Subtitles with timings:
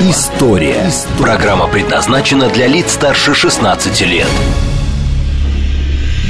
[0.00, 0.88] История».
[1.20, 4.28] Программа предназначена для лиц старше 16 лет.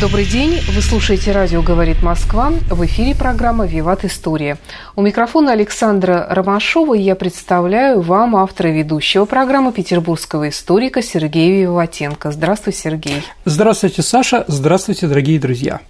[0.01, 0.59] Добрый день.
[0.75, 2.51] Вы слушаете «Радио говорит Москва».
[2.71, 4.57] В эфире программа «Виват История».
[4.97, 12.31] У микрофона Александра Ромашова и я представляю вам автора ведущего программы петербургского историка Сергея Виватенко.
[12.33, 13.23] Здравствуй, Сергей.
[13.45, 14.47] Здравствуйте, Саша.
[14.49, 15.81] Здравствуйте, дорогие друзья.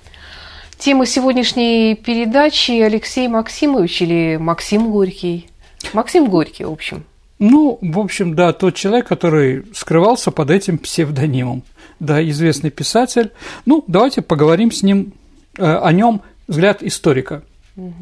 [0.79, 5.49] Тема сегодняшней передачи Алексей Максимович или Максим Горький.
[5.93, 7.05] Максим Горький, в общем.
[7.39, 11.63] Ну, в общем, да, тот человек, который скрывался под этим псевдонимом
[12.01, 13.31] да, известный писатель.
[13.65, 15.13] Ну, давайте поговорим с ним
[15.57, 17.43] э, о нем взгляд историка.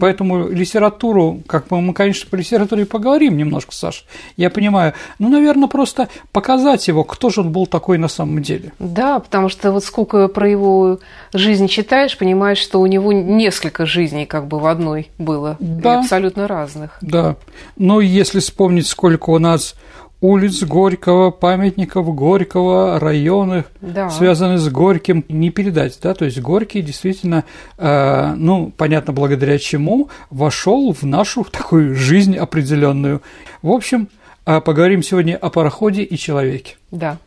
[0.01, 5.69] Поэтому литературу, как мы, мы, конечно, по литературе поговорим немножко, Саш, я понимаю, ну, наверное,
[5.69, 8.73] просто показать его, кто же он был такой на самом деле.
[8.79, 10.99] Да, потому что вот сколько про его
[11.33, 16.01] жизнь читаешь, понимаешь, что у него несколько жизней как бы в одной было, да.
[16.01, 16.97] абсолютно разных.
[17.01, 17.37] Да,
[17.77, 19.75] но если вспомнить, сколько у нас
[20.20, 24.11] улиц Горького, памятников Горького, районы, да.
[24.11, 27.45] связанные с Горьким, не передать, да, то есть Горький действительно,
[27.77, 33.23] э, ну, понятно, благодаря чему, вошел в нашу такую жизнь определенную.
[33.62, 34.08] В общем,
[34.47, 36.77] э, поговорим сегодня о пароходе и человеке.
[36.91, 37.19] Да.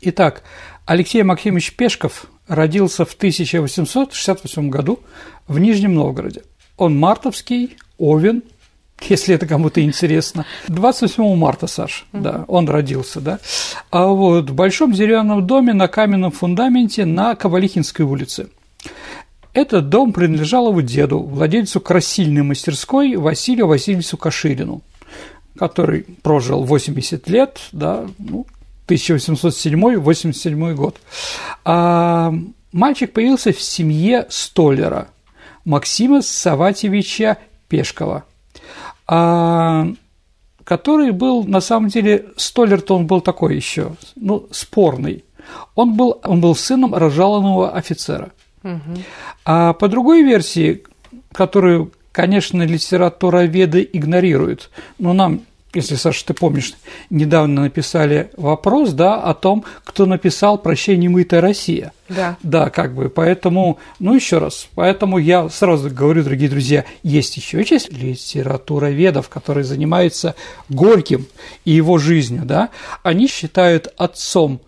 [0.00, 0.42] Итак,
[0.86, 5.00] Алексей Максимович Пешков родился в 1868 году
[5.48, 6.42] в Нижнем Новгороде.
[6.76, 8.42] Он мартовский, Овен–
[9.08, 10.44] если это кому-то интересно.
[10.68, 12.20] 27 марта, Саш, mm-hmm.
[12.20, 13.38] да, он родился, да.
[13.90, 18.48] А вот в большом деревянном доме на каменном фундаменте на Ковалихинской улице.
[19.54, 24.82] Этот дом принадлежал его деду, владельцу красильной мастерской Василию Васильевичу Каширину,
[25.58, 28.46] который прожил 80 лет, да, ну,
[28.86, 31.00] 1807-87 год.
[31.64, 32.32] А
[32.72, 35.08] мальчик появился в семье столяра
[35.64, 37.38] Максима Саватьевича
[37.68, 38.24] Пешкова–
[39.08, 45.24] который был, на самом деле, Столлер-то он был такой еще, ну, спорный.
[45.74, 48.32] Он был, он был сыном разжалованного офицера.
[48.62, 48.98] Угу.
[49.46, 50.82] А по другой версии,
[51.32, 55.40] которую, конечно, литературоведы игнорируют, но нам
[55.78, 56.74] если, Саша, ты помнишь,
[57.08, 61.92] недавно написали вопрос, да, о том, кто написал «Прощай, немытая Россия».
[62.08, 62.36] Да.
[62.42, 67.64] Да, как бы, поэтому, ну, еще раз, поэтому я сразу говорю, дорогие друзья, есть еще
[67.64, 70.34] часть литературоведов, которые занимаются
[70.68, 71.26] Горьким
[71.64, 72.70] и его жизнью, да,
[73.02, 74.60] они считают отцом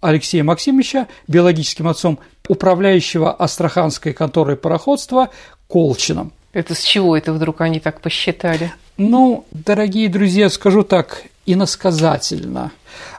[0.00, 5.30] Алексея Максимовича, биологическим отцом управляющего Астраханской конторой пароходства
[5.66, 6.32] Колчином.
[6.52, 8.72] Это с чего это вдруг они так посчитали?
[8.98, 12.72] Ну, дорогие друзья, скажу так, иносказательно.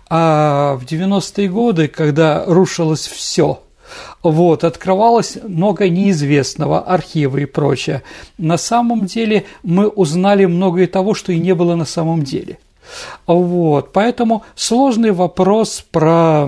[0.07, 3.59] А в 90-е годы, когда рушилось все,
[4.22, 8.03] вот, открывалось много неизвестного, архивы и прочее.
[8.38, 12.59] На самом деле мы узнали многое того, что и не было на самом деле.
[13.25, 16.47] Вот, поэтому сложный вопрос про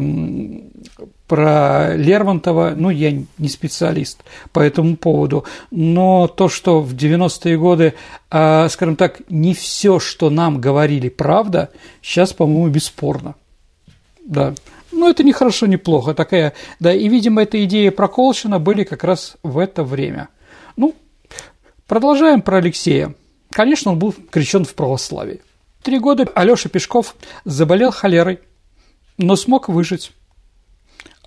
[1.27, 7.93] про Лермонтова, ну, я не специалист по этому поводу, но то, что в 90-е годы,
[8.29, 11.71] а, скажем так, не все, что нам говорили, правда,
[12.01, 13.35] сейчас, по-моему, бесспорно.
[14.25, 14.53] Да.
[14.91, 16.13] Ну, это не хорошо, не плохо.
[16.13, 20.29] Такая, да, и, видимо, эта идея про Колшина были как раз в это время.
[20.77, 20.95] Ну,
[21.87, 23.13] продолжаем про Алексея.
[23.51, 25.41] Конечно, он был крещен в православии.
[25.81, 27.15] Три года Алёша Пешков
[27.45, 28.39] заболел холерой,
[29.17, 30.11] но смог выжить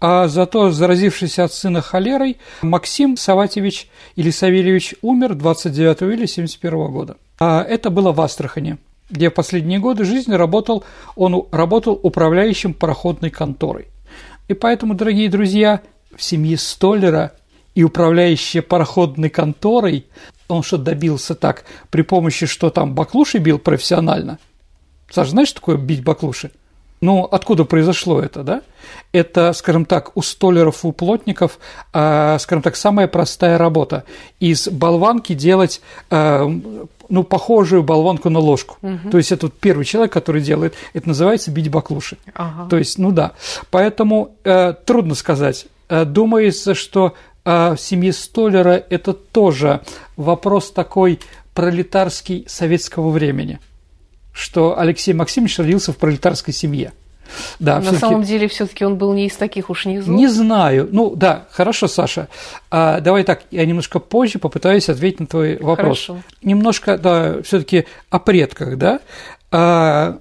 [0.01, 7.17] а зато заразившийся от сына холерой Максим Саватьевич или Савельевич умер 29 июля 1971 года.
[7.39, 8.79] А это было в Астрахани,
[9.11, 10.85] где в последние годы жизни работал,
[11.17, 13.89] он работал управляющим пароходной конторой.
[14.49, 15.83] И поэтому, дорогие друзья,
[16.15, 17.33] в семье Столлера
[17.75, 20.07] и управляющая пароходной конторой,
[20.49, 24.39] он что добился так, при помощи, что там баклуши бил профессионально.
[25.11, 26.51] Саша, знаешь, такое бить баклуши?
[27.01, 28.63] Ну, откуда произошло это, да?
[29.13, 31.59] Это, скажем так, у столеров, у плотников,
[31.93, 34.05] э, скажем так, самая простая работа.
[34.39, 36.47] Из болванки делать, э,
[37.09, 38.77] ну, похожую болванку на ложку.
[38.83, 39.11] Угу.
[39.11, 42.19] То есть это вот первый человек, который делает, это называется бить баклуши.
[42.35, 42.69] Ага.
[42.69, 43.33] То есть, ну да.
[43.71, 45.67] Поэтому э, трудно сказать.
[45.89, 47.15] Э, думается, что
[47.45, 49.81] э, в семье столера это тоже
[50.17, 51.21] вопрос такой
[51.55, 53.59] пролетарский советского времени–
[54.39, 56.93] что Алексей Максимович родился в пролетарской семье.
[57.59, 60.15] Да, На самом деле, все-таки он был не из таких уж низов.
[60.15, 60.89] Не знаю.
[60.91, 62.29] Ну да, хорошо, Саша.
[62.71, 66.07] А, давай так, я немножко позже попытаюсь ответить на твой вопрос.
[66.07, 66.23] Хорошо.
[66.43, 69.01] Немножко, да, все-таки о предках, да.
[69.51, 70.19] А,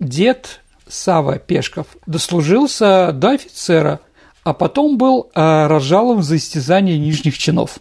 [0.00, 4.00] дед Сава Пешков дослужился до офицера,
[4.44, 7.78] а потом был а, разжалован за истязание нижних чинов.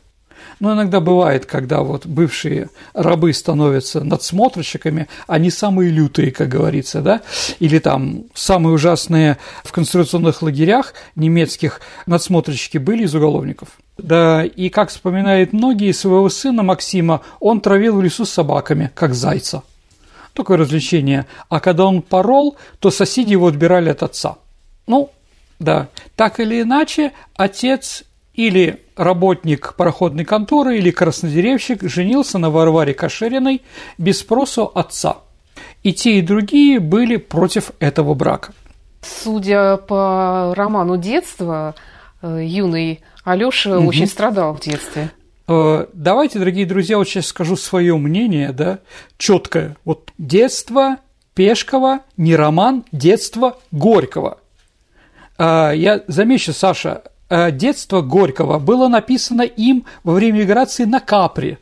[0.59, 7.21] Но иногда бывает, когда вот бывшие рабы становятся надсмотрщиками, они самые лютые, как говорится, да,
[7.59, 13.69] или там самые ужасные в концентрационных лагерях немецких надсмотрщики были из уголовников.
[13.97, 19.13] Да, и как вспоминают многие, своего сына Максима он травил в лесу с собаками, как
[19.13, 19.63] зайца.
[20.33, 21.25] Такое развлечение.
[21.49, 24.37] А когда он порол, то соседи его отбирали от отца.
[24.85, 25.09] Ну,
[25.59, 28.03] да, так или иначе, отец
[28.35, 33.61] или работник пароходной конторы, или краснодеревщик женился на Варваре Кашериной
[33.97, 35.17] без спросу отца.
[35.83, 38.53] И те, и другие были против этого брака.
[39.01, 41.75] Судя по роману детства,
[42.21, 43.87] э, юный Алёша угу.
[43.87, 45.11] очень страдал в детстве.
[45.47, 48.79] Э, давайте, дорогие друзья, вот сейчас скажу свое мнение, да,
[49.17, 49.77] четкое.
[49.85, 50.97] Вот детство
[51.35, 54.39] Пешкова, не роман, детство Горького.
[55.37, 61.57] Э, я замечу, Саша, детство Горького было написано им во время миграции на Капри.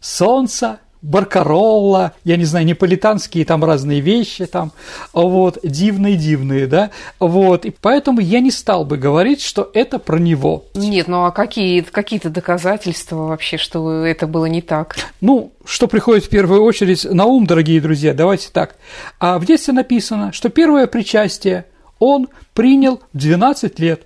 [0.00, 4.72] Солнце, Баркаролла, я не знаю, неаполитанские там разные вещи там,
[5.14, 10.64] вот, дивные-дивные, да, вот, и поэтому я не стал бы говорить, что это про него.
[10.74, 14.96] Нет, ну а какие, какие-то доказательства вообще, что это было не так?
[15.22, 18.76] Ну, что приходит в первую очередь на ум, дорогие друзья, давайте так.
[19.18, 21.64] А в детстве написано, что первое причастие
[21.98, 24.02] он принял в 12 лет.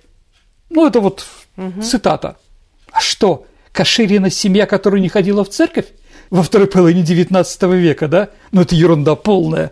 [0.75, 1.25] Ну, это вот
[1.57, 1.81] угу.
[1.81, 2.37] цитата.
[2.91, 5.85] А что, Каширина семья, которая не ходила в церковь
[6.29, 8.29] во второй половине XIX века, да?
[8.51, 9.71] Ну, это ерунда полная.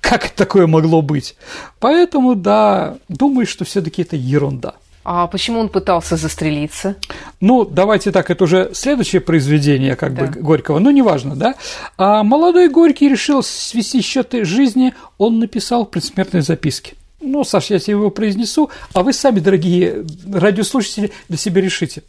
[0.00, 1.36] Как такое могло быть?
[1.80, 4.74] Поэтому, да, думаю, что все таки это ерунда.
[5.02, 6.96] А почему он пытался застрелиться?
[7.40, 10.26] Ну, давайте так, это уже следующее произведение как да.
[10.26, 11.54] бы Горького, ну, неважно, да?
[11.98, 16.94] А молодой Горький решил свести счеты жизни, он написал предсмертные записки.
[17.24, 22.02] Ну, Саш, я тебе его произнесу, а вы сами, дорогие радиослушатели, для себя решите.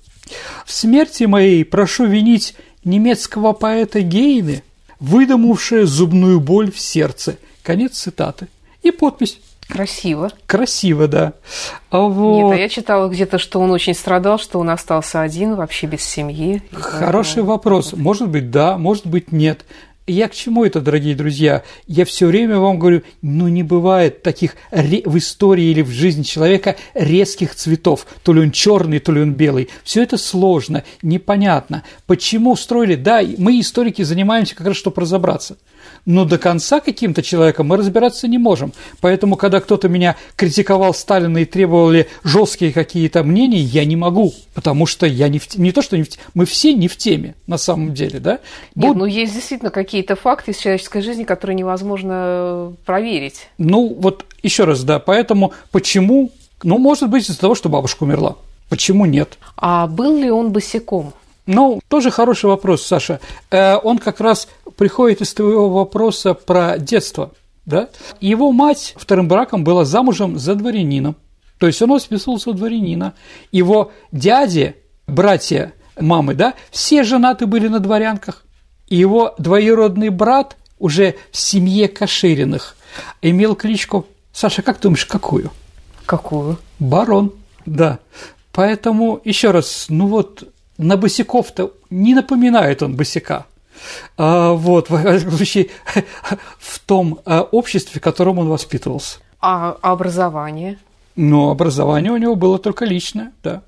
[0.65, 4.63] В смерти моей прошу винить немецкого поэта Гейны,
[5.00, 7.38] выдумавшая зубную боль в сердце.
[7.63, 8.47] Конец цитаты.
[8.83, 9.39] И подпись.
[9.67, 10.31] Красиво.
[10.45, 11.33] Красиво, да.
[11.89, 12.44] А вот...
[12.44, 16.03] Нет, а я читала где-то, что он очень страдал, что он остался один, вообще без
[16.03, 16.62] семьи.
[16.71, 17.94] Хороший вопрос.
[17.94, 19.65] Может быть, да, может быть, нет.
[20.07, 21.63] Я к чему это, дорогие друзья?
[21.87, 26.75] Я все время вам говорю, ну не бывает таких в истории или в жизни человека
[26.93, 28.05] резких цветов.
[28.21, 29.67] То ли он черный, то ли он белый.
[29.83, 31.81] Все это сложно, непонятно.
[32.05, 32.93] Почему устроили?
[32.93, 35.57] Да, мы, историки, занимаемся как раз, чтобы разобраться
[36.05, 38.73] но до конца каким-то человеком мы разбираться не можем.
[39.01, 44.85] Поэтому, когда кто-то меня критиковал Сталина и требовали жесткие какие-то мнения, я не могу, потому
[44.85, 47.57] что я не, в, не то, что не в, мы все не в теме на
[47.57, 48.39] самом деле, да?
[48.75, 48.97] Нет, Буд...
[48.97, 53.47] ну есть действительно какие-то факты из человеческой жизни, которые невозможно э, проверить.
[53.57, 56.31] Ну вот еще раз, да, поэтому почему?
[56.63, 58.37] Ну, может быть, из-за того, что бабушка умерла.
[58.69, 59.37] Почему нет?
[59.57, 61.13] А был ли он босиком?
[61.45, 63.19] Ну, тоже хороший вопрос, Саша.
[63.51, 64.47] Э, он как раз
[64.77, 67.31] приходит из твоего вопроса про детство.
[67.66, 67.89] Да?
[68.22, 71.16] Его мать вторым браком была замужем за дворянином.
[71.57, 73.13] То есть он воспитывался у дворянина.
[73.51, 74.75] Его дяди,
[75.08, 78.44] братья мамы, да, все женаты были на дворянках.
[78.88, 82.75] И его двоюродный брат уже в семье Кашириных
[83.22, 85.51] имел кличку, Саша, как думаешь, какую?
[86.05, 86.60] Какую?
[86.79, 87.34] Барон,
[87.65, 88.00] да.
[88.51, 90.44] Поэтому, еще раз, ну вот
[90.77, 93.46] на босиков-то не напоминает он босика.
[94.17, 94.96] А, вот, в,
[96.60, 99.20] в том а, обществе, в котором он воспитывался.
[99.41, 100.77] А образование?
[101.15, 103.62] Ну, образование у него было только личное, да.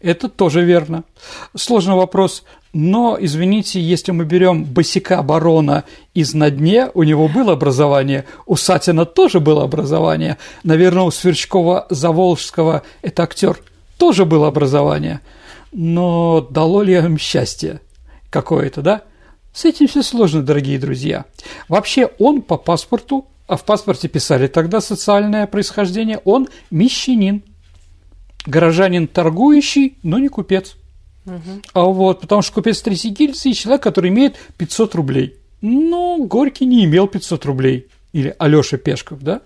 [0.00, 1.04] Это тоже верно.
[1.54, 2.44] Сложный вопрос.
[2.72, 8.56] Но, извините, если мы берем босика барона из на дне, у него было образование, у
[8.56, 10.38] Сатина тоже было образование.
[10.64, 13.58] Наверное, у Сверчкова-Заволжского, это актер,
[13.98, 15.20] тоже было образование–
[15.72, 17.80] но дало ли им счастье
[18.30, 19.02] какое-то, да?
[19.52, 21.26] С этим все сложно, дорогие друзья.
[21.68, 27.42] Вообще он по паспорту, а в паспорте писали тогда социальное происхождение, он мещанин,
[28.46, 30.76] горожанин торгующий, но не купец.
[31.26, 31.62] Угу.
[31.74, 35.36] А вот, потому что купец третьей гильдии– человек, который имеет 500 рублей.
[35.60, 37.86] Ну, Горький не имел 500 рублей.
[38.12, 39.42] Или Алёша Пешков, да?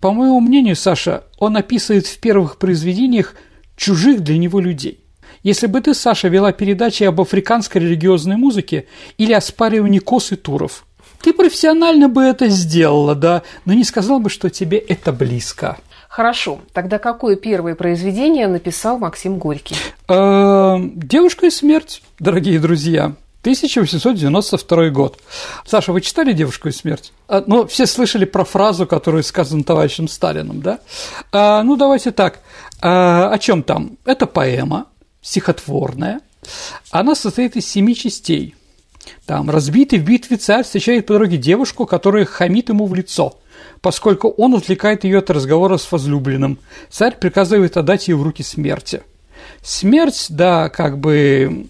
[0.00, 3.34] По моему мнению, Саша, он описывает в первых произведениях
[3.76, 5.01] чужих для него людей.
[5.42, 8.86] Если бы ты, Саша, вела передачи об африканской религиозной музыке
[9.18, 10.84] или оспаривании кос и туров,
[11.20, 15.78] Ты профессионально бы это сделала, да, но не сказал бы, что тебе это близко.
[16.08, 16.60] Хорошо.
[16.72, 19.76] Тогда какое первое произведение написал Максим Горький?
[20.08, 23.14] Э, «Девушка и смерть», дорогие друзья.
[23.42, 25.18] 1892 год.
[25.64, 27.12] Саша, вы читали «Девушку и смерть»?
[27.28, 30.78] А, ну, все слышали про фразу, которую сказана товарищем Сталином, да?
[31.32, 32.40] А, ну, давайте так.
[32.80, 33.96] О чем там?
[34.04, 34.86] Это поэма,
[35.22, 36.20] стихотворная.
[36.90, 38.54] Она состоит из семи частей.
[39.26, 43.38] Там разбитый в битве царь встречает по дороге девушку, которая хамит ему в лицо,
[43.80, 46.58] поскольку он отвлекает ее от разговора с возлюбленным.
[46.90, 49.02] Царь приказывает отдать ее в руки смерти.
[49.62, 51.68] Смерть, да, как бы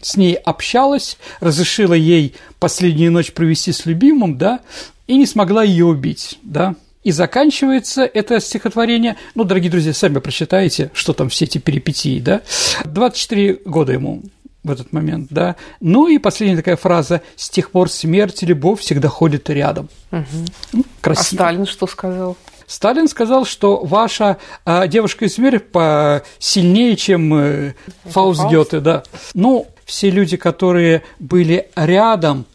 [0.00, 4.60] с ней общалась, разрешила ей последнюю ночь провести с любимым, да,
[5.06, 6.76] и не смогла ее убить, да.
[7.04, 12.40] И заканчивается это стихотворение, ну, дорогие друзья, сами прочитайте, что там все эти перипетии, да.
[12.84, 14.22] 24 года ему
[14.64, 15.56] в этот момент, да.
[15.80, 19.90] Ну и последняя такая фраза «С тех пор смерть и любовь всегда ходят рядом».
[20.10, 20.84] Угу.
[21.02, 21.42] Красиво.
[21.42, 22.36] А Сталин что сказал?
[22.66, 29.02] Сталин сказал, что ваша э, девушка из смерть по сильнее, чем э, Фауст Гёте, да.
[29.34, 32.46] Ну, все люди, которые были рядом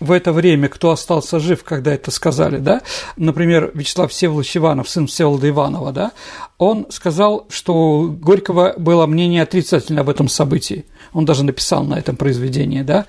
[0.00, 2.82] в это время, кто остался жив, когда это сказали, да,
[3.16, 6.12] например, Вячеслав Всеволодович Иванов, сын Всеволода Иванова, да,
[6.58, 10.86] он сказал, что Горького было мнение отрицательное об этом событии.
[11.12, 13.06] Он даже написал на этом произведении, да.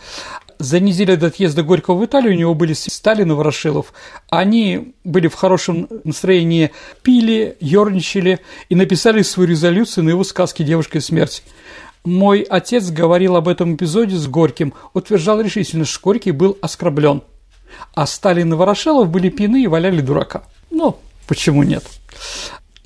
[0.60, 3.93] За неделю до отъезда Горького в Италию у него были Сталин и Ворошилов.
[4.29, 6.71] Они были в хорошем настроении,
[7.01, 11.41] пили, ерничали и написали свою резолюцию на его сказке «Девушка и смерть».
[12.03, 17.22] Мой отец говорил об этом эпизоде с Горьким, утверждал решительно, что Горький был оскорблен,
[17.93, 20.43] а Сталин и Ворошилов были пьяны и валяли дурака.
[20.72, 21.84] Ну, почему нет?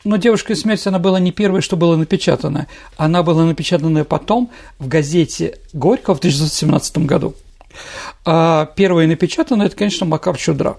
[0.03, 2.67] Но «Девушка и смерть» она была не первой, что было напечатано.
[2.95, 7.33] Она была напечатана потом в газете Горького в 1917 году.
[8.23, 10.77] А первое напечатано– это, конечно, Макар Чудра.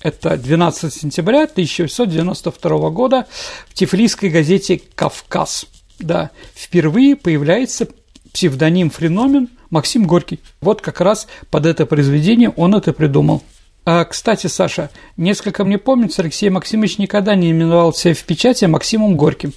[0.00, 3.26] Это 12 сентября 1892 года
[3.66, 5.66] в тифлисской газете «Кавказ».
[5.98, 7.88] Да, впервые появляется
[8.32, 10.40] псевдоним Френомен Максим Горький.
[10.60, 13.42] Вот как раз под это произведение он это придумал.
[13.84, 19.16] А, кстати, Саша, несколько мне помнится, Алексей Максимович никогда не именовал себя в печати Максимом
[19.16, 19.52] Горьким.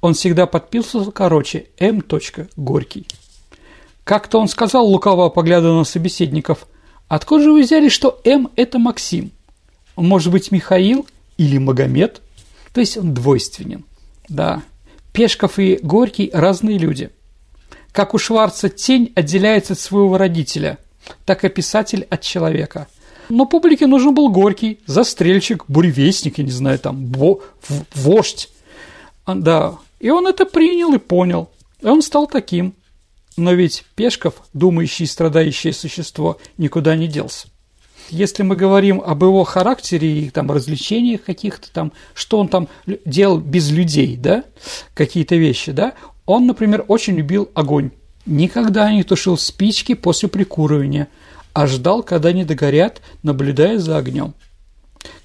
[0.00, 2.02] Он всегда подписывался короче М.
[2.56, 3.06] Горький.
[4.04, 6.66] Как-то он сказал, лукаво поглядывая на собеседников,
[7.08, 9.30] «Откуда же вы взяли, что М– это Максим?
[9.96, 12.20] Может быть, Михаил или Магомед?»
[12.72, 13.84] То есть он двойственен.
[14.28, 14.62] Да,
[15.12, 17.10] Пешков и Горький– разные люди.
[17.92, 20.78] Как у Шварца тень отделяется от своего родителя,
[21.26, 22.88] так и писатель от человека.
[23.28, 27.40] Но публике нужен был Горький, застрельщик, буревестник, я не знаю, там, бо,
[27.94, 28.48] вождь.
[29.24, 31.50] А, да, и он это принял и понял.
[31.80, 32.74] И он стал таким.
[33.36, 37.48] Но ведь Пешков, думающий и страдающее существо, никуда не делся
[38.10, 42.68] если мы говорим об его характере и там развлечениях каких-то там, что он там
[43.04, 44.44] делал без людей, да,
[44.94, 45.94] какие-то вещи, да,
[46.26, 47.90] он, например, очень любил огонь.
[48.26, 51.08] Никогда не тушил спички после прикуривания,
[51.52, 54.34] а ждал, когда они догорят, наблюдая за огнем.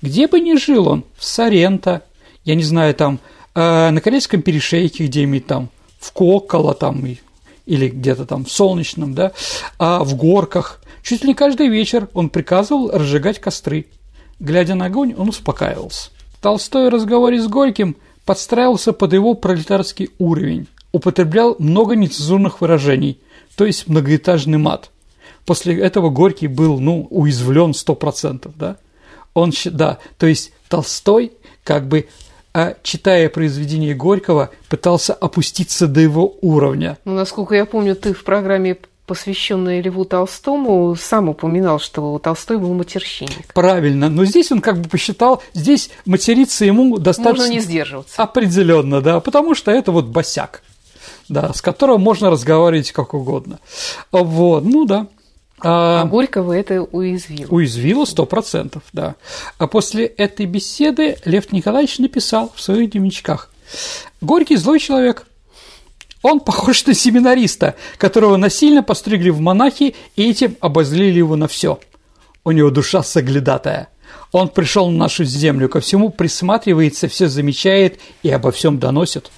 [0.01, 2.03] Где бы ни жил он, в Соренто,
[2.43, 3.19] я не знаю, там,
[3.53, 5.69] э, на Корейском перешейке где-нибудь там,
[5.99, 7.03] в Кокола там,
[7.65, 9.33] или где-то там в Солнечном, да,
[9.77, 13.85] а в горках, Чуть ли каждый вечер он приказывал разжигать костры.
[14.41, 16.09] Глядя на огонь, он успокаивался.
[16.41, 17.95] Толстой в разговоре с Горьким
[18.25, 23.21] подстраивался под его пролетарский уровень, употреблял много нецензурных выражений,
[23.55, 24.91] то есть многоэтажный мат.
[25.45, 28.75] После этого Горький был, ну, уязвлен сто процентов, да?
[29.33, 31.31] Он, да, то есть Толстой,
[31.63, 32.09] как бы
[32.53, 36.97] а, читая произведение Горького, пытался опуститься до его уровня.
[37.05, 42.73] Ну, насколько я помню, ты в программе посвященный Льву Толстому, сам упоминал, что Толстой был
[42.73, 43.53] матерщинник.
[43.53, 47.45] Правильно, но здесь он как бы посчитал, здесь материться ему достаточно...
[47.45, 48.21] Можно не сдерживаться.
[48.21, 50.61] Определенно, да, потому что это вот босяк,
[51.29, 53.59] да, с которым можно разговаривать как угодно.
[54.11, 55.07] Вот, ну да.
[55.59, 57.49] А, а Горького это уязвило.
[57.49, 59.15] Уязвило сто процентов, да.
[59.57, 63.49] А после этой беседы Лев Николаевич написал в своих дневничках.
[64.21, 65.25] Горький злой человек–
[66.21, 71.79] он похож на семинариста, которого насильно постригли в монахи и этим обозлили его на все.
[72.43, 73.89] У него душа соглядатая.
[74.31, 79.31] Он пришел на нашу землю, ко всему присматривается, все замечает и обо всем доносит.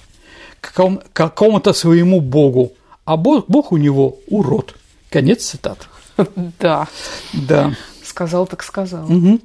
[0.60, 0.72] К
[1.12, 2.72] какому-то своему богу,
[3.04, 4.74] а бог, бог у него урод.
[5.10, 5.88] Конец цитат.
[6.58, 6.86] Да.
[7.32, 7.74] Да.
[8.02, 9.04] Сказал так сказал.
[9.04, 9.40] Угу.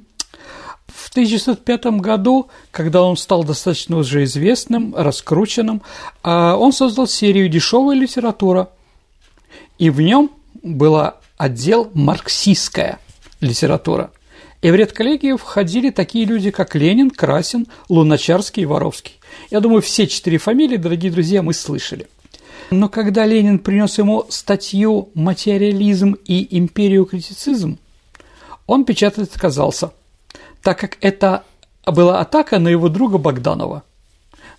[1.06, 5.82] В 1905 году, когда он стал достаточно уже известным, раскрученным,
[6.24, 8.70] а, он создал серию «Дешевая литература»,
[9.78, 10.32] и в нем
[10.64, 11.00] был
[11.36, 12.98] отдел «Марксистская».
[13.40, 14.10] литература.
[14.62, 19.20] И в редколлегию входили такие люди, как Ленин, Красин, Луначарский и Воровский.
[19.52, 22.08] Я думаю, все четыре фамилии, дорогие друзья, мы слышали.
[22.72, 27.78] Но когда Ленин принес ему статью «Материализм и империокритицизм»,
[28.66, 29.92] он печатать отказался,
[30.66, 31.44] так как это
[31.86, 33.84] была атака на его друга Богданова.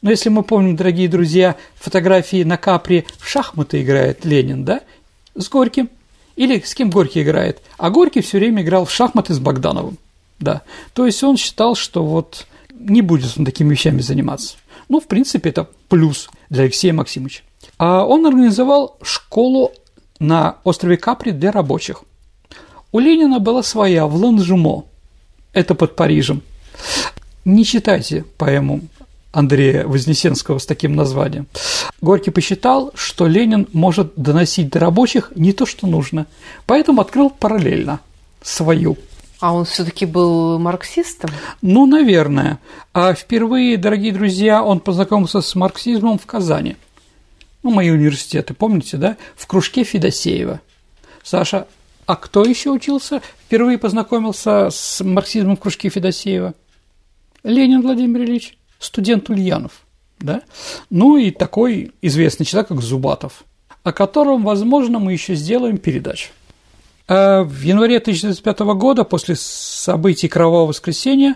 [0.01, 4.83] Но если мы помним, дорогие друзья, фотографии на Капри в шахматы играет Ленин, да,
[5.35, 5.89] с Горьким,
[6.37, 9.97] или с кем Горький играет, а Горький все время играл в шахматы с Богдановым,
[10.39, 10.61] да.
[10.93, 14.55] То есть он считал, что вот не будет он такими вещами заниматься.
[14.87, 17.43] Ну, в принципе, это плюс для Алексея Максимовича.
[17.77, 19.73] А он организовал школу
[20.19, 22.03] на острове Капри для рабочих.
[22.93, 24.85] У Ленина была своя в Ланжумо,
[25.57, 26.41] это под Парижем.
[27.43, 28.81] Не читайте поэму
[29.31, 31.47] Андрея Вознесенского с таким названием.
[31.99, 36.27] Горький посчитал, что Ленин может доносить до рабочих не то, что нужно,
[36.65, 37.99] поэтому открыл параллельно
[38.41, 38.97] свою.
[39.39, 41.29] А он все-таки был марксистом?
[41.61, 42.59] Ну, наверное.
[42.93, 46.75] А впервые, дорогие друзья, он познакомился с марксизмом в Казани.
[47.61, 49.17] Ну, мои университеты, помните, да?
[49.35, 50.59] В кружке Федосеева.
[51.23, 51.67] Саша,
[52.07, 53.21] а кто еще учился?
[53.45, 56.55] Впервые познакомился с марксизмом в кружке Федосеева?
[57.43, 59.73] Ленин Владимир Ильич, студент Ульянов.
[60.17, 60.41] Да?
[60.89, 63.43] Ну и такой известный человек, как Зубатов,
[63.83, 66.29] о котором, возможно, мы еще сделаем передачу.
[67.09, 71.35] А в январе 1905 года, после событий Кровавого воскресенья,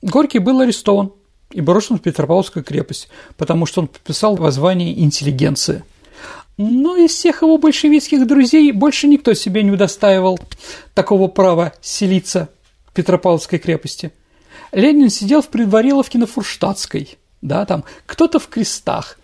[0.00, 1.12] Горький был арестован
[1.50, 5.82] и брошен в Петропавловскую крепость, потому что он подписал воззвание интеллигенции–
[6.56, 10.38] но из всех его большевистских друзей больше никто себе не удостаивал
[10.94, 12.48] такого права селиться
[12.86, 14.12] в Петропавловской крепости.
[14.72, 19.18] Ленин сидел в предвариловке на Фурштадтской, да, там кто-то в крестах,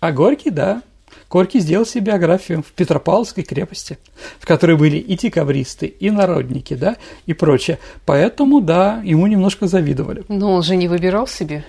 [0.00, 0.82] а Горький, да,
[1.28, 3.98] Горький сделал себе биографию в Петропавловской крепости,
[4.38, 6.96] в которой были и декабристы, и народники, да,
[7.26, 7.78] и прочее.
[8.04, 10.24] Поэтому, да, ему немножко завидовали.
[10.28, 11.64] Но он же не выбирал себе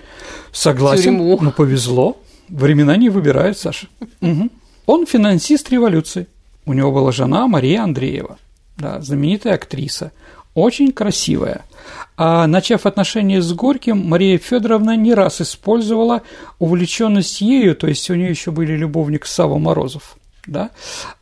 [0.52, 1.38] Согласен, тюрьму.
[1.40, 2.20] ну повезло.
[2.48, 3.88] Времена не выбирают, Саша.
[4.20, 4.48] Угу.
[4.88, 6.28] Он финансист революции.
[6.64, 8.38] У него была жена Мария Андреева,
[8.78, 10.12] да, знаменитая актриса,
[10.54, 11.66] очень красивая.
[12.16, 16.22] А начав отношения с Горьким, Мария Федоровна не раз использовала
[16.58, 20.70] увлеченность ею, то есть у нее еще были любовник Сава Морозов, да,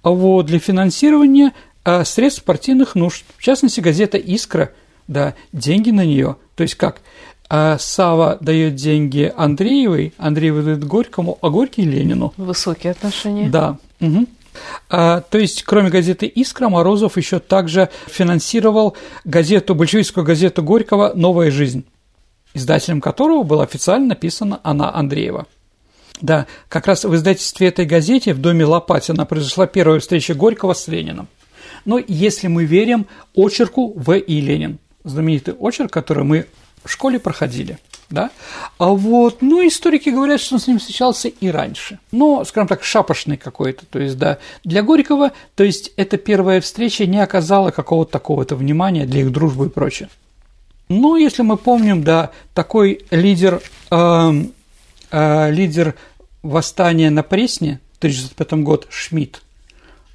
[0.04, 1.52] а вот для финансирования
[1.82, 4.70] а, средств партийных нужд, в частности, газета «Искра»,
[5.08, 7.00] да, деньги на нее, то есть как,
[7.48, 12.34] а Сава дает деньги Андреевой, Андреева дает Горькому, а Горький– Ленину.
[12.36, 13.48] Высокие отношения.
[13.48, 13.78] Да.
[14.00, 14.26] Угу.
[14.88, 21.50] А, то есть, кроме газеты «Искра», Морозов еще также финансировал газету, большевистскую газету Горького «Новая
[21.50, 21.84] жизнь»,
[22.54, 25.46] издателем которого была официально написана Анна Андреева.
[26.20, 30.88] Да, как раз в издательстве этой газеты в доме Лопатина произошла первая встреча Горького с
[30.88, 31.28] Лениным.
[31.84, 34.16] Но если мы верим очерку В.
[34.16, 34.40] И.
[34.40, 36.46] Ленин, знаменитый очерк, который мы
[36.86, 37.78] в школе проходили.
[38.08, 38.30] Да?
[38.78, 41.98] А вот, ну, историки говорят, что он с ним встречался и раньше.
[42.12, 43.84] Но, скажем так, шапошный какой-то.
[43.86, 49.06] То есть, да, для Горького, то есть, эта первая встреча не оказала какого-то такого-то внимания
[49.06, 50.08] для их дружбы и прочее.
[50.88, 54.32] Ну, если мы помним, да, такой лидер, э,
[55.10, 55.96] э, лидер
[56.42, 59.42] восстания на Пресне, 1905 год, Шмидт,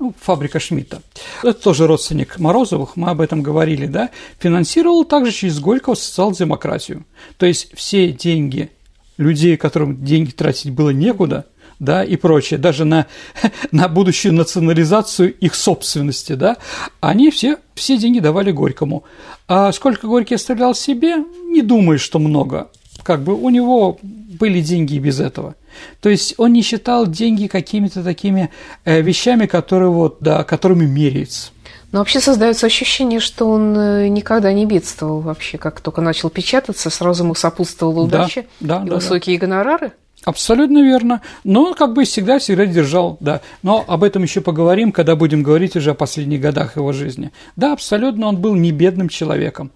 [0.01, 1.03] ну, фабрика Шмидта,
[1.43, 4.09] это тоже родственник Морозовых, мы об этом говорили, да,
[4.39, 7.05] финансировал также через Горького социал-демократию.
[7.37, 8.71] То есть все деньги
[9.17, 11.45] людей, которым деньги тратить было некуда,
[11.77, 13.05] да, и прочее, даже на,
[13.71, 16.57] на будущую национализацию их собственности, да,
[16.99, 19.03] они все, все деньги давали Горькому.
[19.47, 22.71] А сколько Горький оставлял себе, не думаю, что много.
[23.03, 25.55] Как бы у него были деньги и без этого.
[26.01, 28.49] То есть он не считал деньги какими-то такими
[28.85, 31.51] э, вещами, которые вот, да, которыми меряется.
[31.91, 35.57] Но вообще создается ощущение, что он э, никогда не бедствовал вообще.
[35.57, 39.45] Как только начал печататься, сразу ему сопутствовала удача да, да, и да, высокие да.
[39.45, 39.91] гонорары.
[40.23, 41.21] Абсолютно верно.
[41.43, 43.41] Но как бы всегда-всегда держал, да.
[43.63, 47.31] Но об этом еще поговорим, когда будем говорить уже о последних годах его жизни.
[47.55, 49.71] Да, абсолютно он был не бедным человеком.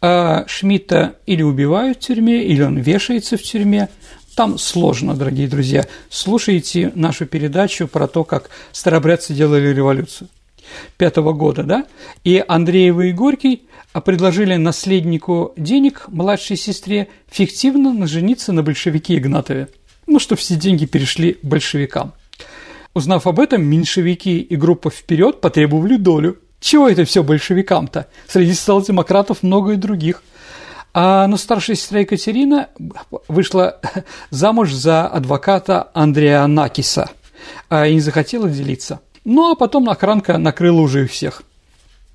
[0.00, 3.88] А Шмидта или убивают в тюрьме, или он вешается в тюрьме.
[4.34, 5.86] Там сложно, дорогие друзья.
[6.08, 10.28] Слушайте нашу передачу про то, как старобрядцы делали революцию
[10.96, 11.84] пятого года, да?
[12.24, 13.68] И Андреева и Горький
[14.04, 19.68] предложили наследнику денег, младшей сестре, фиктивно нажениться на большевике Игнатове.
[20.06, 22.12] Ну, что все деньги перешли большевикам.
[22.94, 26.38] Узнав об этом, меньшевики и группа «Вперед» потребовали долю.
[26.60, 28.06] Чего это все большевикам-то?
[28.28, 30.22] Среди социал-демократов много и других–
[30.96, 32.68] а, но старшая сестра Екатерина
[33.26, 33.80] вышла
[34.30, 37.10] замуж за адвоката Андреа Накиса
[37.68, 39.00] а, и не захотела делиться.
[39.24, 41.42] Ну, а потом охранка накрыла уже их всех.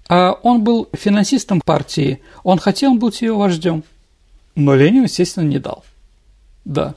[0.08, 3.84] А он был финансистом партии, он хотел быть ее вождем,
[4.56, 5.84] но Ленин, естественно, не дал.
[6.64, 6.96] Да.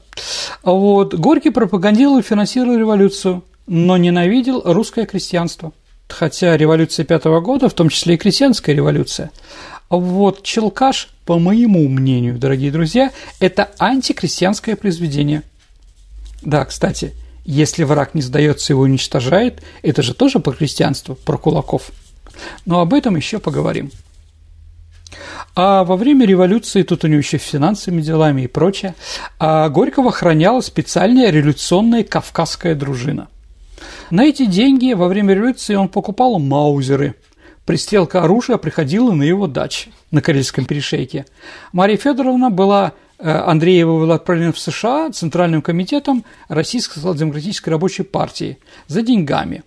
[0.63, 1.13] Вот.
[1.13, 5.73] Горький пропагандировал и финансировал революцию, но ненавидел русское крестьянство.
[6.07, 9.31] Хотя революция пятого года, в том числе и крестьянская революция,
[9.89, 15.43] вот Челкаш, по моему мнению, дорогие друзья, это антикрестьянское произведение.
[16.41, 17.13] Да, кстати,
[17.45, 21.91] если враг не сдается и его уничтожает, это же тоже про христианство, про кулаков.
[22.65, 23.91] Но об этом еще поговорим.
[25.55, 28.95] А во время революции, тут у него еще финансовыми делами и прочее,
[29.37, 33.27] а Горького охраняла специальная революционная кавказская дружина.
[34.09, 37.15] На эти деньги во время революции он покупал маузеры.
[37.65, 41.25] Пристрелка оружия приходила на его даче на Карельском перешейке.
[41.71, 48.57] Мария Федоровна была э, Андреева была отправлена в США Центральным комитетом Российской социал-демократической рабочей партии
[48.87, 49.63] за деньгами.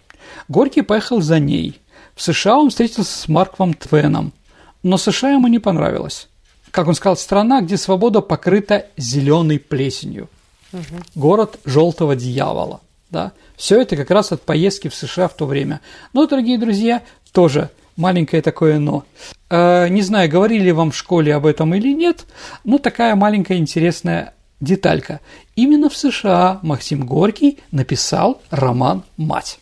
[0.49, 1.81] Горький поехал за ней.
[2.15, 4.33] В США он встретился с Марком Твеном–
[4.87, 6.29] но США ему не понравилось.
[6.71, 10.29] Как он сказал, страна, где свобода покрыта зеленой плесенью.
[10.73, 10.83] Угу.
[11.17, 12.81] Город желтого дьявола.
[13.11, 13.33] Да?
[13.57, 15.81] Все это как раз от поездки в США в то время.
[16.13, 19.05] Но, дорогие друзья, тоже маленькое такое «но».
[19.51, 22.25] Э, не знаю, говорили вам в школе об этом или нет,
[22.63, 25.21] но такая маленькая интересная деталька.
[25.57, 29.59] Именно в США Максим Горький написал роман «Мать».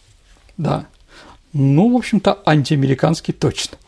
[0.58, 0.84] Да.
[1.54, 3.78] Ну, в общем-то, антиамериканский точно.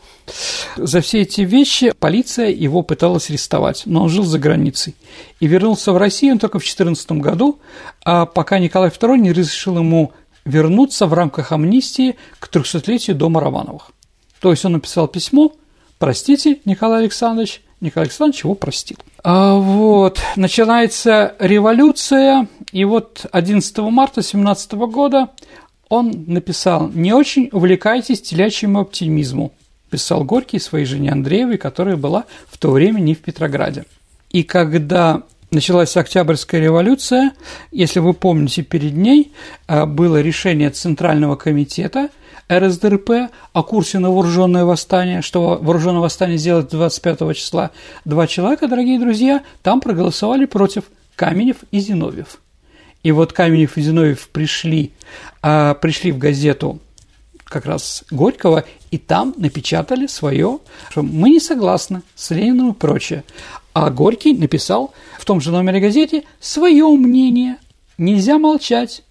[0.75, 4.95] За все эти вещи полиция его пыталась арестовать, но он жил за границей.
[5.39, 7.59] И вернулся в Россию он только в 2014 году,
[8.03, 10.11] а пока Николай II не разрешил ему
[10.45, 13.91] вернуться в рамках амнистии к 300-летию дома Романовых.
[14.39, 15.53] То есть он написал письмо
[15.97, 18.97] «Простите, Николай Александрович», Николай Александрович его простил.
[19.23, 25.29] А вот, начинается революция, и вот 11 марта 17 года
[25.89, 29.51] он написал «Не очень увлекайтесь телячьему оптимизму
[29.89, 33.85] писал Горький своей жене Андреевой, которая была в то время не в Петрограде.
[34.31, 37.31] И когда началась Октябрьская революция,
[37.71, 39.31] если вы помните, перед ней
[39.67, 42.09] а, было решение Центрального комитета
[42.51, 47.71] РСДРП о курсе на вооруженное восстание, что вооруженное восстание сделать 25 числа.
[48.05, 52.39] Два человека, дорогие друзья, там проголосовали против Каменев и Зиновьев.
[53.03, 54.93] И вот Каменев и Зиновьев пришли,
[55.41, 56.79] а, пришли в газету
[57.47, 63.23] как раз Горького, и там напечатали свое, что мы не согласны с Лениным и прочее.
[63.73, 67.57] А Горький написал в том же номере газете свое мнение.
[67.97, 69.03] Нельзя молчать.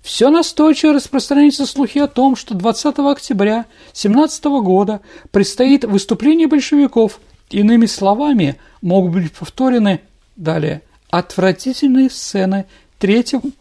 [0.00, 5.00] Все настойчиво распространяются слухи о том, что 20 октября 17 года
[5.30, 7.20] предстоит выступление большевиков.
[7.50, 10.00] Иными словами, могут быть повторены
[10.36, 12.64] далее отвратительные сцены
[12.98, 13.52] 3-5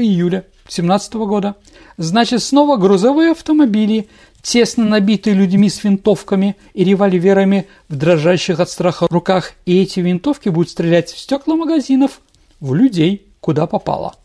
[0.00, 1.56] июля 17 года.
[1.96, 4.08] Значит, снова грузовые автомобили,
[4.42, 10.48] тесно набитые людьми с винтовками и револьверами в дрожащих от страха руках, и эти винтовки
[10.48, 12.20] будут стрелять в стекла магазинов,
[12.60, 14.16] в людей, куда попало.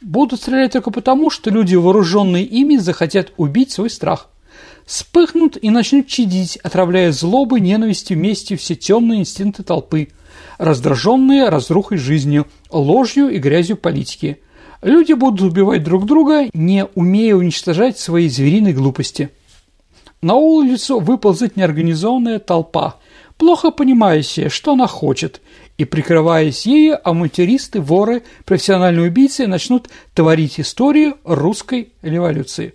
[0.00, 4.28] Будут стрелять только потому, что люди, вооруженные ими, захотят убить свой страх.
[4.86, 10.08] Спыхнут и начнут чадить, отравляя злобой, ненавистью, местью все темные инстинкты толпы,
[10.58, 14.40] раздраженные разрухой жизнью, ложью и грязью политики–
[14.82, 19.30] Люди будут убивать друг друга, не умея уничтожать свои звериные глупости.
[20.20, 22.96] На улицу выползет неорганизованная толпа,
[23.38, 25.40] плохо понимающая, что она хочет,
[25.78, 32.74] и, прикрываясь ею, авантюристы, воры, профессиональные убийцы начнут творить историю русской революции.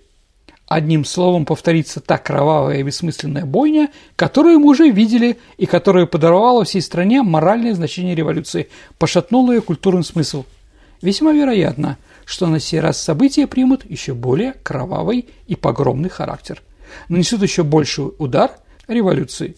[0.66, 6.64] Одним словом повторится та кровавая и бессмысленная бойня, которую мы уже видели и которая подорвала
[6.64, 10.46] всей стране моральное значение революции, пошатнула ее культурный смысл–
[11.02, 16.62] Весьма вероятно, что на сей раз события примут еще более кровавый и погромный характер.
[17.10, 18.52] Нанесут еще больший удар
[18.88, 19.56] революции.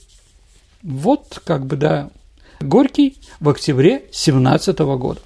[0.81, 2.09] Вот как бы, да,
[2.59, 5.21] Горький в октябре 17 года.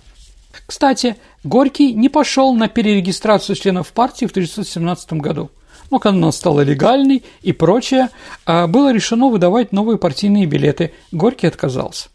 [0.68, 5.50] Кстати, Горький не пошел на перерегистрацию членов партии в 1917 году.
[5.90, 8.10] Но когда она стала легальной и прочее,
[8.46, 10.94] а было решено выдавать новые партийные билеты.
[11.12, 12.10] Горький отказался.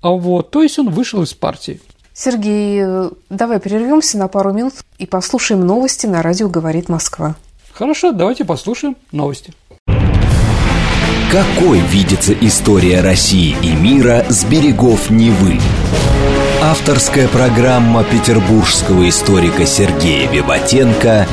[0.00, 1.80] А вот, то есть он вышел из партии.
[2.14, 7.36] Сергей, давай прервемся на пару минут и послушаем новости на радио «Говорит Москва».
[7.72, 9.54] Хорошо, давайте послушаем новости.
[11.30, 15.58] Какой видится история России и мира с берегов Невы?
[16.62, 21.26] Авторская программа петербургского историка Сергея Виватенко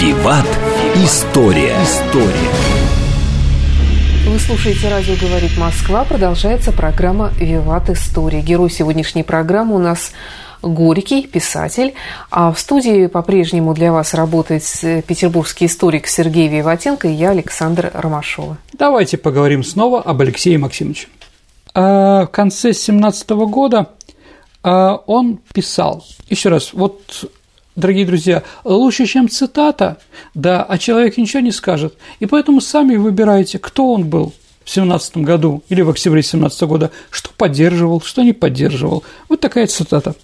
[0.00, 0.46] «Виват.
[0.94, 1.74] История».
[1.82, 2.81] История.
[4.24, 6.04] Вы слушаете «Радио говорит Москва».
[6.04, 8.40] Продолжается программа «Виват История».
[8.40, 10.12] Герой сегодняшней программы у нас
[10.62, 11.94] Горький, писатель.
[12.30, 14.62] А в студии по-прежнему для вас работает
[15.06, 18.58] петербургский историк Сергей Виватенко и я, Александра Ромашова.
[18.72, 21.08] Давайте поговорим снова об Алексее Максимовиче.
[21.74, 23.88] А, в конце 17 года
[24.62, 27.28] а, он писал, еще раз, вот
[27.76, 29.98] дорогие друзья, лучше, чем цитата,
[30.34, 31.96] да, а человек ничего не скажет.
[32.20, 34.32] И поэтому сами выбирайте, кто он был
[34.64, 39.04] в 17 году или в октябре 17 года, что поддерживал, что не поддерживал.
[39.28, 40.14] Вот такая цитата.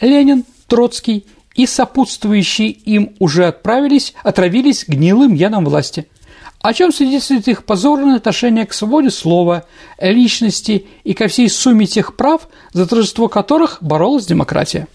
[0.00, 6.06] Ленин, Троцкий и сопутствующие им уже отправились, отравились гнилым ядом власти–
[6.60, 9.64] о чем свидетельствует их позорное отношение к свободе слова,
[9.98, 14.86] личности и ко всей сумме тех прав, за торжество которых боролась демократия.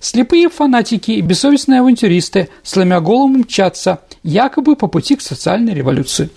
[0.00, 6.30] Слепые фанатики и бессовестные авантюристы, сломя голову, мчатся, якобы по пути к социальной революции.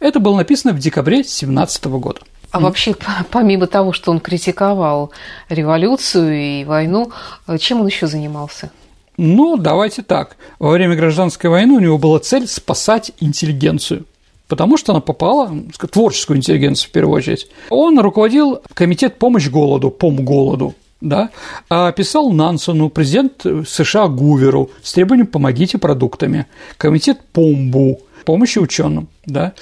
[0.00, 2.20] Это было написано в декабре 17 года.
[2.50, 2.94] А вообще,
[3.30, 5.10] помимо того, что он критиковал
[5.48, 7.10] революцию и войну,
[7.58, 8.70] чем он еще занимался?
[9.16, 10.36] Ну, давайте так.
[10.58, 14.04] Во время гражданской войны у него была цель спасать интеллигенцию
[14.48, 17.48] потому что она попала, в творческую интеллигенцию в первую очередь.
[17.68, 21.30] Он руководил комитет помощи голоду, пом голоду, да,
[21.68, 26.46] а писал Нансону, президент США Гуверу с требованием «помогите продуктами»,
[26.78, 29.52] комитет Помбу, помощи ученым, да,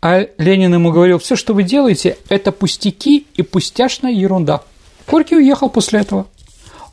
[0.00, 4.62] а Ленин ему говорил, все, что вы делаете, это пустяки и пустяшная ерунда.
[5.08, 6.26] Горький уехал после этого.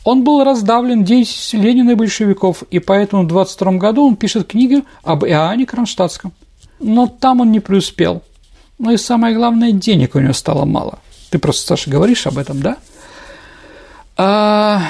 [0.04, 4.86] Он был раздавлен деятельностью Ленина и большевиков, и поэтому в 22 году он пишет книгу
[5.04, 6.34] об Иоанне Кронштадтском.
[6.80, 8.22] Но там он не преуспел.
[8.80, 11.00] Ну и самое главное, денег у него стало мало.
[11.30, 12.78] Ты просто, Саша, говоришь об этом, да?
[14.16, 14.82] А,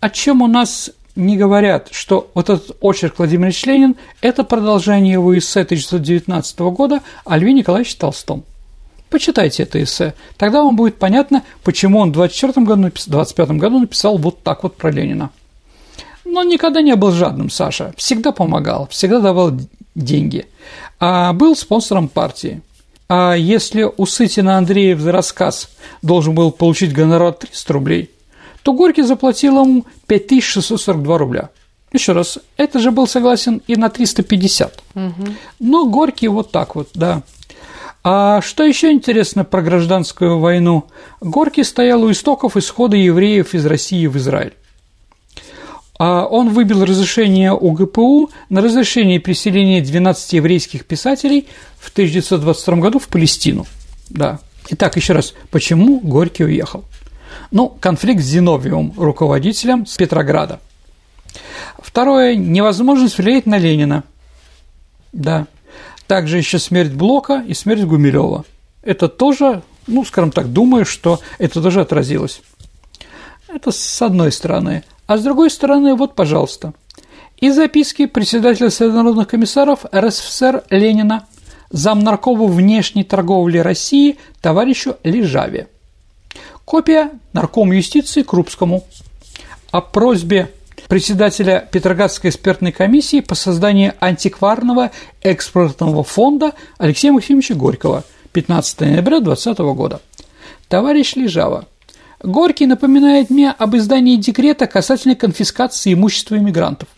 [0.00, 5.36] о чем у нас не говорят, что вот этот очерк Владимира Ленин– это продолжение его
[5.36, 8.44] эссе 1919 года о Льве Николаевиче Толстом.
[9.10, 14.18] Почитайте это эссе, тогда вам будет понятно, почему он в 24 году, 25 году написал
[14.18, 15.30] вот так вот про Ленина.
[16.24, 19.52] Но он никогда не был жадным, Саша, всегда помогал, всегда давал
[19.94, 20.46] деньги,
[21.00, 22.60] а был спонсором партии.
[23.08, 25.70] А если у Сытина Андреев за рассказ
[26.02, 28.10] должен был получить гонорар 300 рублей,
[28.68, 31.48] то Горький заплатил ему 5642 рубля.
[31.90, 34.82] Еще раз, это же был согласен и на 350.
[34.94, 35.12] Угу.
[35.58, 37.22] Но Горький вот так вот, да.
[38.04, 40.84] А что еще интересно про гражданскую войну?
[41.22, 44.52] Горький стоял у истоков исхода евреев из России в Израиль.
[45.98, 52.98] А он выбил разрешение у ГПУ на разрешение переселения 12 еврейских писателей в 1922 году
[52.98, 53.66] в Палестину.
[54.10, 54.40] Да.
[54.68, 56.84] Итак, еще раз, почему Горький уехал?
[57.50, 60.60] Ну, конфликт с Зиновьевым, руководителем с Петрограда.
[61.78, 64.04] Второе– невозможность влиять на Ленина.
[65.12, 65.46] Да.
[66.06, 68.44] Также еще смерть Блока и смерть Гумилева.
[68.82, 72.42] Это тоже, ну, скажем так, думаю, что это тоже отразилось.
[73.48, 74.84] Это с одной стороны.
[75.06, 76.74] А с другой стороны, вот, пожалуйста,
[77.38, 81.26] и записки председателя Совета народных комиссаров РСФСР Ленина
[81.70, 85.68] замнаркому внешней торговли России товарищу Лежаве.
[86.68, 88.84] Копия наркому юстиции Крупскому
[89.70, 90.52] о просьбе
[90.86, 94.90] председателя Петроградской экспертной комиссии по созданию антикварного
[95.22, 98.04] экспортного фонда Алексея Максимовича Горького
[98.34, 100.02] 15 ноября 2020 года.
[100.68, 101.64] Товарищ Лежава,
[102.22, 106.90] Горький напоминает мне об издании декрета касательно конфискации имущества иммигрантов.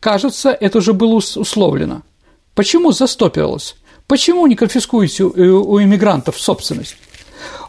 [0.00, 2.02] Кажется, это уже было условлено.
[2.54, 3.76] Почему застопилось?
[4.06, 6.98] Почему не конфискуете у иммигрантов собственность?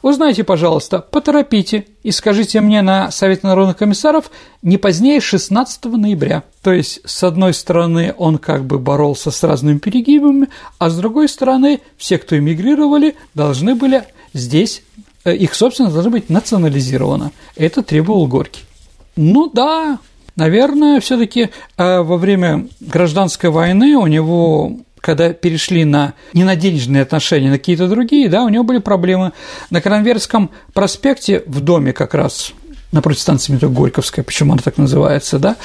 [0.01, 4.31] Узнайте, пожалуйста, поторопите и скажите мне на Совет народных комиссаров
[4.62, 6.43] не позднее 16 ноября.
[6.62, 10.47] То есть, с одной стороны, он как бы боролся с разными перегибами,
[10.79, 14.84] а с другой стороны, все, кто эмигрировали, должны были здесь
[15.23, 17.31] Э, их собственность должна быть национализирована.
[17.55, 18.63] Это требовал Горький.
[19.15, 19.99] Ну да,
[20.36, 27.01] наверное, все-таки э, во время гражданской войны у него когда перешли на не на денежные
[27.01, 29.33] отношения, на какие-то другие, да, у него были проблемы.
[29.69, 32.53] На Кранверском проспекте в доме как раз
[32.91, 35.55] напротив станции метро Горьковская, почему она так называется, да,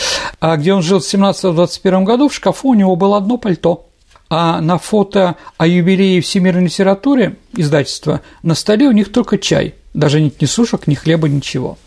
[0.40, 3.86] а где он жил в 17-21 году, в шкафу у него было одно пальто–
[4.28, 10.20] а на фото о юбилее всемирной литературы издательства на столе у них только чай, даже
[10.20, 11.78] нет ни сушек, ни хлеба, ничего.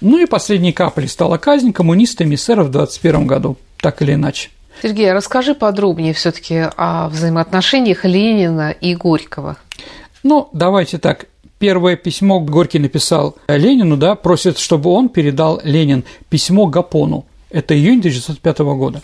[0.00, 4.50] Ну и последней каплей стала казнь коммунистами эсеров в 21 году, так или иначе.
[4.82, 9.56] Сергей, а расскажи подробнее все таки о взаимоотношениях Ленина и Горького.
[10.22, 11.26] Ну, давайте так.
[11.58, 17.26] Первое письмо Горький написал Ленину, да, просит, чтобы он передал Ленин письмо Гапону.
[17.50, 19.02] Это июнь 1905 года.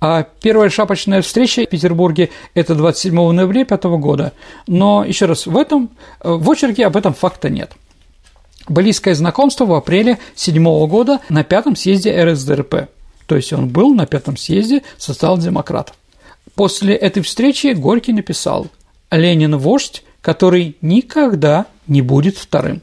[0.00, 4.32] А первая шапочная встреча в Петербурге– это 27 ноября 5 года.
[4.68, 5.90] Но, еще раз, в этом,
[6.22, 7.72] в очерке об этом факта нет.
[8.68, 12.88] близкое знакомство в апреле 7 года на пятом съезде РСДРП.
[13.28, 15.94] То есть он был на пятом съезде социал-демократов.
[16.54, 18.68] После этой встречи Горький написал
[19.10, 22.80] «Ленин– вождь, который никогда не будет вторым».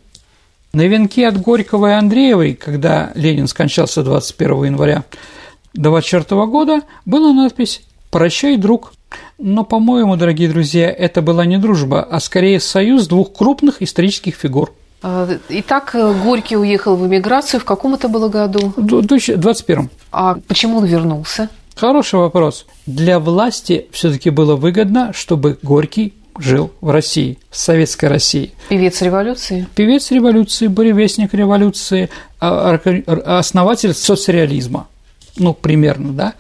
[0.72, 5.04] На венке от Горького и Андреевой, когда Ленин скончался 21 января
[5.74, 7.82] 24 года, была надпись
[8.12, 8.94] «Прощай, друг».
[9.40, 14.74] Но, по-моему, дорогие друзья, это была не дружба, а скорее союз двух крупных исторических фигур.
[15.08, 18.74] А, итак, Горький уехал в эмиграцию в каком это было году?
[18.76, 19.92] В 2021.
[20.12, 21.50] А почему он вернулся?
[21.76, 22.66] Хороший вопрос.
[22.88, 28.54] Для власти все-таки было выгодно, чтобы Горький жил в России, в советской России.
[28.68, 29.68] Певец революции?
[29.76, 32.80] Певец революции, буревестник революции, а,
[33.38, 34.88] основатель соцреализма.
[35.38, 36.34] Ну, примерно, да.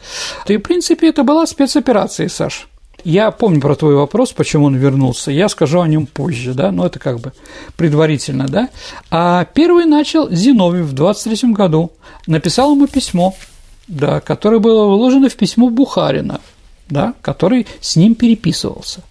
[0.47, 2.67] И, в принципе, это была спецоперация, Саш.
[3.05, 5.29] Я помню про твой вопрос, почему он вернулся.
[5.29, 7.33] Я скажу о нем позже, да, но это как бы
[7.77, 8.69] предварительно, да.
[9.11, 11.91] А первый начал Зиновий в 23 году.
[12.25, 13.35] Написал ему письмо,
[13.87, 16.41] да, которое было вложено в письмо Бухарина,
[16.89, 19.03] да, который с ним переписывался,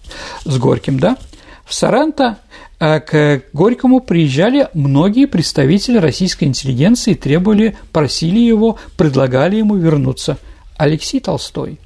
[0.43, 1.15] с Горьким, да.
[1.63, 2.39] В Саранто
[2.81, 10.37] э, к Горькому приезжали многие представители российской интеллигенции, требовали, просили его, предлагали ему вернуться.
[10.75, 11.79] Алексей Толстой,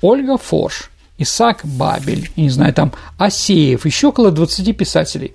[0.00, 0.90] Ольга Фош,
[1.20, 5.34] Исаак Бабель, не знаю, там Асеев, еще около 20 писателей,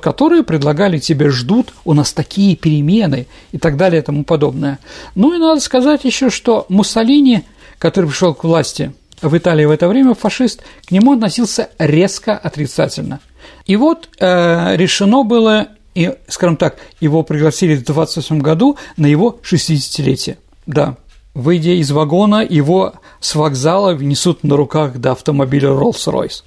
[0.00, 4.78] которые предлагали тебе ждут, у нас такие перемены и так далее и тому подобное.
[5.16, 7.44] Ну и надо сказать еще, что Муссолини,
[7.78, 13.18] который пришел к власти в Италии в это время, фашист, к нему относился резко отрицательно.
[13.66, 19.40] И вот э, решено было, и, скажем так, его пригласили в 28 году на его
[19.42, 20.36] 60-летие.
[20.66, 20.96] Да,
[21.38, 26.42] Выйдя из вагона, его с вокзала внесут на руках до автомобиля Rolls-Royce.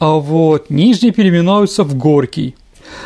[0.00, 2.56] А вот Нижний переименуется в Горький.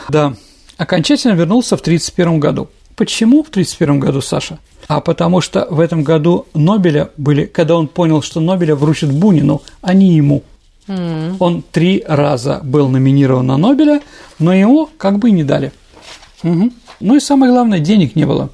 [0.09, 0.33] Да,
[0.79, 2.69] окончательно вернулся в 1931 году.
[2.97, 4.59] Почему в 1931 году, Саша?
[4.89, 9.61] А потому что в этом году Нобеля были, когда он понял, что Нобеля вручат Бунину,
[9.83, 10.43] а не ему.
[10.89, 11.37] Mm.
[11.39, 14.01] Он три раза был номинирован на Нобеля,
[14.39, 15.71] но ему как бы и не дали.
[16.43, 16.71] Угу.
[17.01, 18.49] Ну и самое главное, денег не было.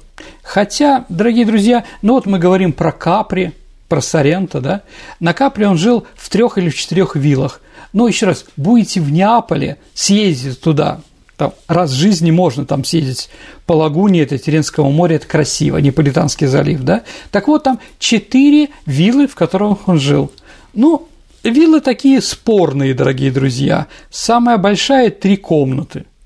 [0.47, 3.51] Хотя, дорогие друзья, ну вот мы говорим про Капри,
[3.89, 4.81] про Соренто, да?
[5.19, 7.59] На Капри он жил в трех или в четырех виллах.
[7.91, 11.01] Но еще раз, будете в Неаполе, съездите туда,
[11.35, 13.29] там, раз в жизни можно там съездить
[13.65, 17.03] по лагуне, это Теренского моря, это красиво, Неаполитанский залив, да?
[17.29, 20.31] Так вот, там четыре виллы, в которых он жил.
[20.73, 21.09] Ну,
[21.43, 23.87] виллы такие спорные, дорогие друзья.
[24.09, 26.05] Самая большая– три комнаты–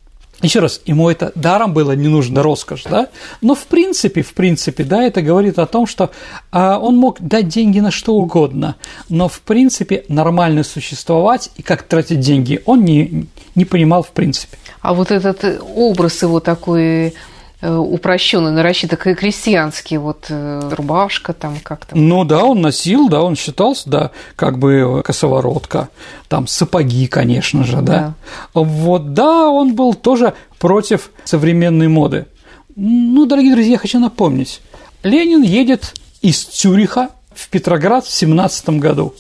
[0.42, 3.08] еще раз, ему это даром было, не нужно роскошь, да?
[3.42, 6.12] Но в принципе, в принципе, да, это говорит о том, что
[6.52, 8.76] а, он мог дать деньги на что угодно,
[9.10, 14.58] но в принципе нормально существовать и как тратить деньги он не, не понимал в принципе.
[14.82, 17.14] А вот этот образ его такой
[17.62, 21.96] Э, упрощенный, но рассчитан крестьянский, вот э, рубашка там как-то.
[21.96, 25.90] Ну да, он носил, да, он считался, да, как бы косоворотка,
[26.28, 27.82] там сапоги, конечно же, да.
[27.82, 28.14] да.
[28.56, 32.26] Вот, да, он был тоже против современной моды.
[32.76, 34.60] Ну, дорогие друзья, я хочу напомнить,
[35.04, 35.94] Ленин едет
[36.24, 39.14] из Цюриха в Петроград в 17 году.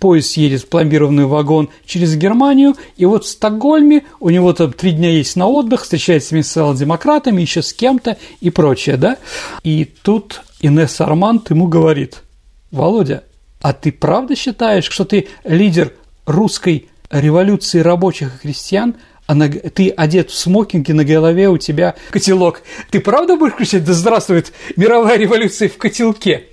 [0.00, 4.92] Поезд едет в пломбированный вагон через Германию, и вот в Стокгольме у него там три
[4.92, 9.18] дня есть на отдых, встречается с социал-демократами, еще с кем-то и прочее, да?
[9.62, 12.22] И тут Инесса Арманд ему говорит,
[12.70, 13.24] Володя,
[13.60, 15.92] а ты правда считаешь, что ты лидер
[16.24, 18.94] русской революции рабочих и крестьян,
[19.26, 22.62] а на, ты одет в смокинге, на голове у тебя котелок.
[22.90, 26.46] Ты правда будешь кричать «Да здравствует мировая революция в котелке»?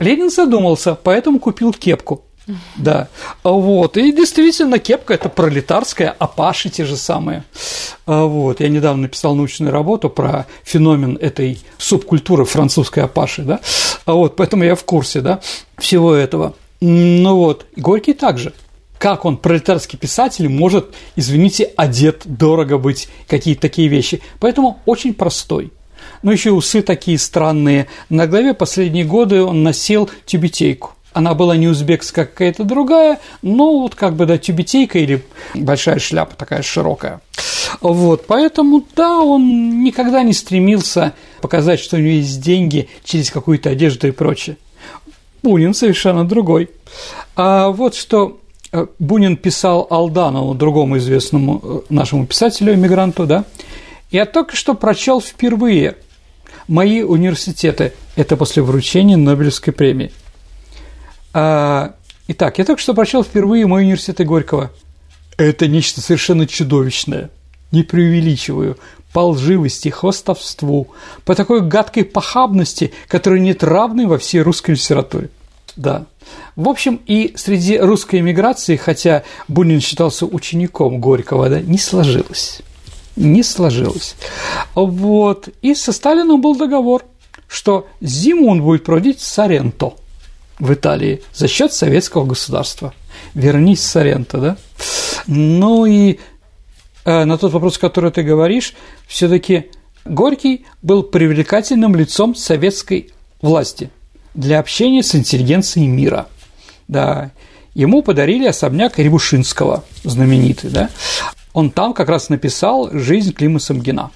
[0.00, 2.24] Ленин задумался, поэтому купил кепку.
[2.76, 3.08] Да,
[3.42, 7.44] вот, и действительно кепка это пролетарская, апаши те же самые.
[8.06, 13.60] А вот, я недавно написал научную работу про феномен этой субкультуры французской апаши, да,
[14.04, 15.40] а вот, поэтому я в курсе, да,
[15.78, 16.54] всего этого.
[16.80, 18.52] Ну вот, Горький также.
[18.98, 24.22] Как он, пролетарский писатель, может, извините, одет, дорого быть, какие-то такие вещи.
[24.38, 25.72] Поэтому очень простой–
[26.22, 27.86] но еще усы такие странные.
[28.08, 30.93] На голове последние годы он носил тюбетейку.
[31.14, 35.24] Она была не узбекская, а какая-то другая, но вот как бы, да, тюбетейка или
[35.54, 37.20] большая шляпа такая широкая.
[37.80, 43.70] Вот, поэтому, да, он никогда не стремился показать, что у него есть деньги через какую-то
[43.70, 44.56] одежду и прочее.
[45.44, 46.70] Бунин совершенно другой.
[47.36, 48.40] А вот что
[48.72, 53.44] э, Бунин писал Алданову, другому известному э, нашему писателю-эмигранту, да,
[54.10, 55.96] я только что прочел впервые
[56.66, 57.92] мои университеты.
[58.16, 60.10] Это после вручения Нобелевской премии.
[61.34, 61.96] А,
[62.28, 64.70] итак, я только что прочел впервые мой университет Горького.
[65.36, 67.30] Это нечто совершенно чудовищное.
[67.72, 68.78] Не преувеличиваю.
[69.12, 70.88] по лживости, хвостовству,
[71.24, 75.30] по такой гадкой похабности, которой нет равной во всей русской литературе.
[75.76, 76.06] Да.
[76.56, 82.60] В общем, и среди русской эмиграции, хотя Бунин считался учеником Горького, да, не сложилось.
[83.14, 84.16] Не сложилось.
[84.74, 85.48] Вот.
[85.62, 87.04] И со Сталином был договор,
[87.46, 89.94] что зиму он будет проводить в Соренто
[90.58, 92.94] в Италии за счет советского государства.
[93.34, 94.56] Вернись Соренто, да?
[95.26, 96.18] Ну и
[97.04, 98.74] э, на тот вопрос, который ты говоришь,
[99.06, 99.70] все-таки
[100.04, 103.90] Горький был привлекательным лицом советской власти
[104.34, 106.28] для общения с интеллигенцией мира.
[106.88, 107.30] Да,
[107.74, 110.90] ему подарили особняк Рябушинского, знаменитый, да.
[111.54, 114.10] Он там как раз написал «Жизнь Клима Самгина».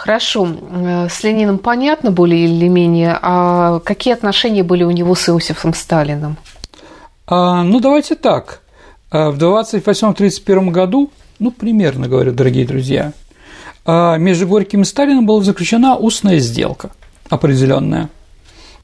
[0.00, 5.28] Хорошо, э, с Лениным понятно более или менее, а какие отношения были у него с
[5.28, 6.38] Иосифом Сталиным?
[7.26, 8.62] А, ну, давайте так.
[9.10, 13.12] А, в 28-31 году, ну, примерно, говорю, дорогие друзья,
[13.84, 16.92] а, между Горьким и Сталиным была заключена устная сделка
[17.28, 18.08] определенная.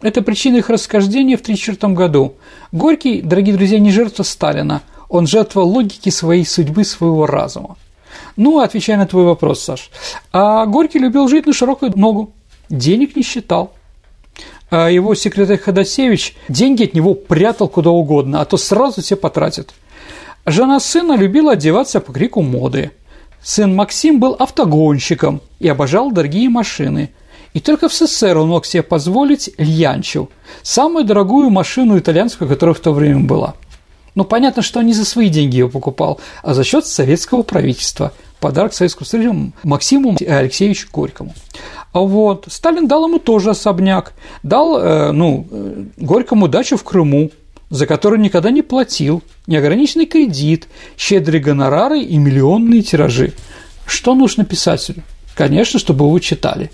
[0.03, 2.35] Это причина их расхождения в 1934 году.
[2.73, 7.79] Горький, дорогие друзья, не жертва Сталина, он жертва логики своей судьбы, своего разума.
[8.37, 9.91] Ну, отвечая на твой вопрос, Саш,
[10.32, 12.32] а Горький любил жить на широкую ногу,
[12.68, 13.72] денег не считал.
[14.70, 19.72] А его секретарь Ходосевич деньги от него прятал куда угодно, а то сразу все потратит.
[20.45, 22.91] Жена сына любила одеваться по крику моды.
[23.43, 27.11] Сын Максим был автогонщиком и обожал дорогие машины.
[27.55, 30.28] И только в СССР он мог себе позволить Льянчу,
[30.62, 33.55] самую дорогую машину итальянскую, которая в то время была.
[34.17, 38.12] Ну, понятно, что он не за свои деньги ее покупал, а за счет советского правительства.
[38.41, 41.35] Подарок Советскому Союзу Максиму Алексеевичу Горькому.
[41.93, 47.31] А вот Сталин дал ему тоже особняк, дал, э, ну, э, Горькому дачу в Крыму,
[47.71, 53.33] за которую никогда не платил, неограниченный кредит, щедрые гонорары и миллионные тиражи.
[53.87, 55.03] Что нужно писателю?
[55.35, 56.71] Конечно, чтобы его читали.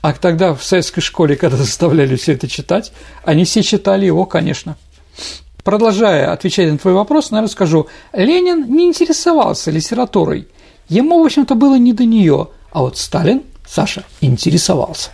[0.00, 4.76] А тогда в советской школе, когда заставляли все это читать, они все читали его, конечно.
[5.64, 10.48] Продолжая отвечать на твой вопрос, наверное, скажу, Ленин не интересовался литературой.
[10.88, 15.10] Ему, в общем-то, было не до нее, а вот Сталин, Саша, интересовался.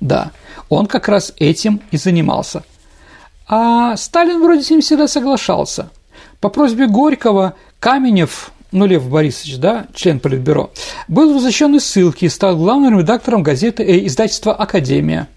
[0.00, 0.30] Да,
[0.68, 2.64] он как раз этим и занимался.
[3.46, 5.90] А Сталин вроде с ним всегда соглашался.
[6.40, 10.70] По просьбе Горького Каменев, ну, Лев Борисович, да, член Политбюро,
[11.08, 15.28] был возвращен из ссылки и стал главным редактором газеты э, издательства «Академия».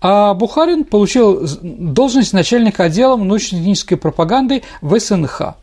[0.00, 5.54] А Бухарин получил должность начальника отдела научно-технической пропаганды в СНХ.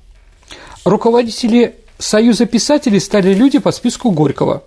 [0.86, 4.64] Руководители Союза писателей стали люди по списку Горького.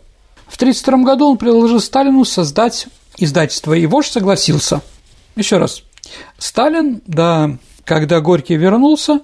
[0.47, 2.87] В 1932 году он предложил Сталину создать
[3.19, 4.81] издательство, и вождь согласился.
[5.35, 5.83] Еще раз.
[6.39, 9.21] Сталин, да, когда Горький вернулся,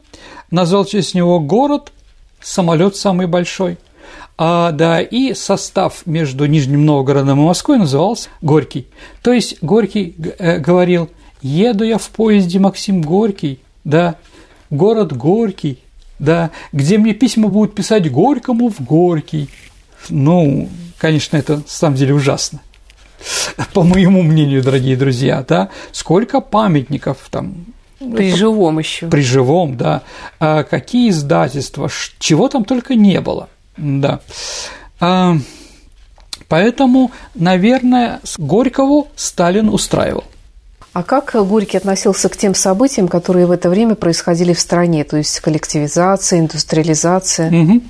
[0.51, 1.93] назвал честь него город,
[2.40, 3.78] самолет самый большой–
[4.39, 8.87] а, да, и состав между Нижним Новгородом и Москвой назывался Горький.
[9.22, 11.11] То есть Горький э, говорил,
[11.43, 14.16] еду я в поезде Максим Горький, да,
[14.70, 15.78] город Горький,
[16.18, 19.49] да, где мне письма будут писать Горькому в Горький.
[20.09, 20.68] Ну,
[20.99, 22.61] конечно, это на самом деле ужасно.
[23.74, 27.66] По моему мнению, дорогие друзья, да, сколько памятников там
[27.99, 29.07] при живом еще.
[29.09, 30.03] При живом, да.
[30.41, 33.49] А какие издательства, чего там только не было.
[33.83, 34.20] Да.
[35.01, 35.37] А,
[36.47, 40.24] поэтому, наверное, Горькову Сталин устраивал.
[40.93, 45.16] А как Горький относился к тем событиям, которые в это время происходили в стране, то
[45.16, 47.51] есть коллективизация, индустриализация?
[47.51, 47.80] Угу.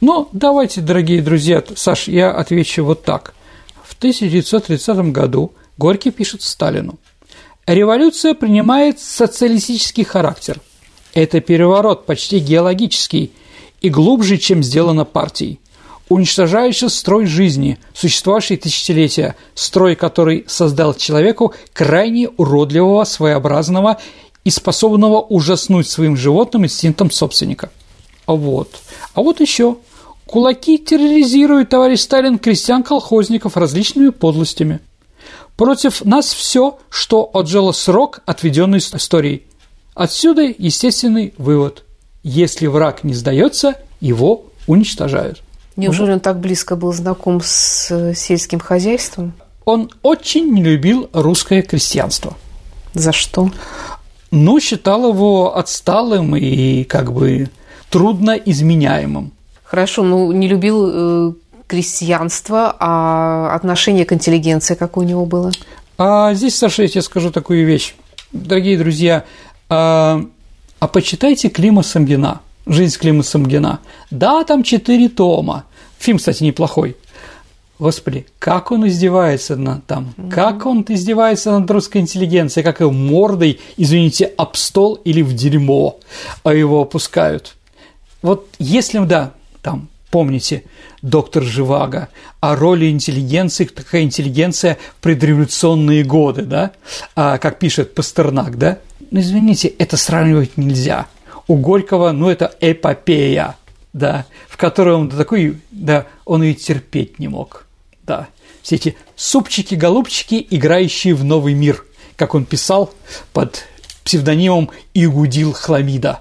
[0.00, 3.34] Ну, давайте, дорогие друзья, Саш, я отвечу вот так.
[3.82, 6.98] В 1930 году Горький пишет Сталину.
[7.66, 10.60] Революция принимает социалистический характер.
[11.12, 13.32] Это переворот почти геологический–
[13.84, 15.60] и глубже, чем сделано партией,
[16.08, 24.00] уничтожающий строй жизни, существовавший тысячелетия, строй, который создал человеку крайне уродливого, своеобразного
[24.42, 27.70] и способного ужаснуть своим животным инстинктом собственника.
[28.24, 28.70] А вот.
[29.12, 29.76] А вот еще.
[30.24, 34.80] Кулаки терроризируют, товарищ Сталин, крестьян-колхозников различными подлостями.
[35.58, 39.42] Против нас все, что отжило срок, отведенный историей.
[39.94, 41.84] Отсюда естественный вывод.
[42.24, 45.42] Если враг не сдается, его уничтожают.
[45.76, 49.34] Неужели он так близко был знаком с э, сельским хозяйством?
[49.66, 52.34] Он очень не любил русское крестьянство.
[52.94, 53.50] За что?
[54.30, 57.50] Ну, считал его отсталым и как бы
[57.90, 59.32] трудно изменяемым.
[59.62, 61.32] Хорошо, ну не любил э,
[61.66, 65.52] крестьянство, а отношение к интеллигенции какое у него было?
[65.98, 67.94] А здесь, Саша, я тебе скажу такую вещь.
[68.32, 69.24] Дорогие друзья,
[69.68, 70.24] а
[70.84, 73.80] а почитайте Клима Самгина, «Жизнь Клима Самгина».
[74.10, 75.64] Да, там четыре тома.
[75.98, 76.94] Фильм, кстати, неплохой.
[77.78, 82.90] Господи, как он издевается над там, mm как он издевается над русской интеллигенцией, как его
[82.90, 86.00] мордой, извините, об стол или в дерьмо
[86.42, 87.56] а его опускают.
[88.20, 89.32] Вот если, да,
[89.62, 90.64] там, помните,
[91.00, 92.10] доктор Живаго,
[92.40, 96.72] о роли интеллигенции, такая интеллигенция в предреволюционные годы, да,
[97.16, 98.80] а, как пишет Пастернак, да,
[99.10, 101.06] ну, извините, это сравнивать нельзя.
[101.46, 103.56] У Горького, ну, это эпопея,
[103.92, 107.66] да, в которой он такой, да, он и терпеть не мог,
[108.02, 108.28] да.
[108.62, 111.84] Все эти супчики-голубчики, играющие в новый мир,
[112.16, 112.92] как он писал
[113.32, 113.64] под
[114.04, 116.20] псевдонимом Игудил Хламида.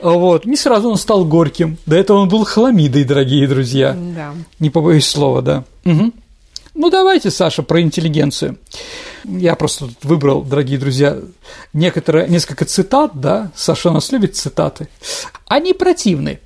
[0.00, 0.46] Вот.
[0.46, 1.78] Не сразу он стал горьким.
[1.86, 3.96] До этого он был хламидой, дорогие друзья.
[3.96, 4.34] Да.
[4.58, 5.64] Не побоюсь слова, да.
[5.84, 6.12] Угу.
[6.74, 8.58] Ну, давайте, Саша, про интеллигенцию.
[9.24, 11.18] Я просто тут выбрал, дорогие друзья,
[11.74, 14.88] некоторые, несколько цитат, да, Саша у нас любит цитаты.
[15.46, 16.40] Они противны.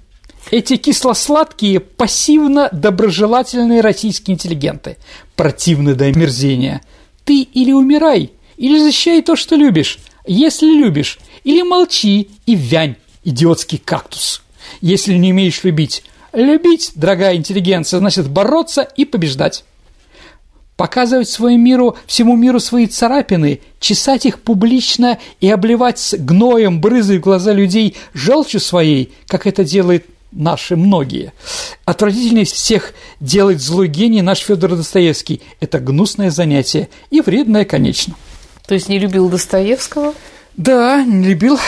[0.51, 4.97] Эти кисло-сладкие, пассивно-доброжелательные российские интеллигенты
[5.37, 6.83] противны до мерзения.
[7.25, 9.99] Ты или умирай, или защищай то, что любишь.
[10.27, 14.43] Если любишь, или молчи и вянь, идиотский кактус.
[14.81, 16.03] Если не умеешь любить.
[16.33, 19.65] Любить, дорогая интеллигенция, значит бороться и побеждать.
[20.77, 27.23] Показывать своему миру, всему миру свои царапины, чесать их публично и обливать гноем, брызой в
[27.23, 31.33] глаза людей желчью своей, как это делает наши многие.
[31.87, 35.41] Отвратительнее всех делать злой гений наш Федор Достоевский.
[35.61, 38.15] Это гнусное занятие и вредное, конечно.
[38.67, 40.13] То есть не любил Достоевского?
[40.59, 41.59] Да, не любил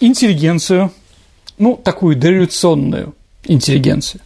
[0.00, 0.92] интеллигенцию,
[1.58, 4.20] ну, такую дореволюционную интеллигенцию.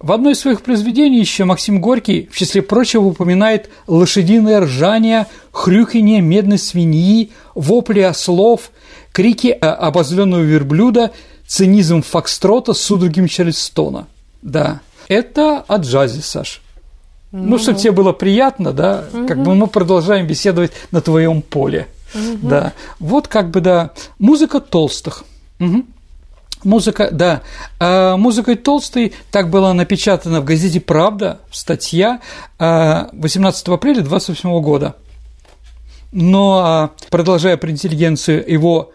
[0.00, 6.20] В одной из своих произведений еще Максим Горький, в числе прочего, упоминает лошадиное ржание, хрюканье
[6.20, 8.70] медной свиньи, вопли ослов,
[9.12, 11.10] крики обозленного верблюда,
[11.46, 14.06] цинизм фокстрота с судорогами Чарльстона.
[14.40, 16.62] Да, это о джазе, Саш.
[17.32, 19.26] Ну, ну чтобы тебе было приятно, да, угу.
[19.26, 21.88] как бы мы продолжаем беседовать на твоем поле.
[22.14, 22.48] Угу.
[22.48, 22.72] Да.
[23.00, 25.24] Вот как бы, да, музыка толстых.
[25.58, 25.84] Угу.
[26.64, 27.42] Музыка, да,
[27.78, 32.20] а, музыкой толстой так было напечатано в газете «Правда» статья
[32.58, 34.96] 18 а, апреля 28 года.
[36.10, 38.92] Но, а, продолжая про интеллигенцию, его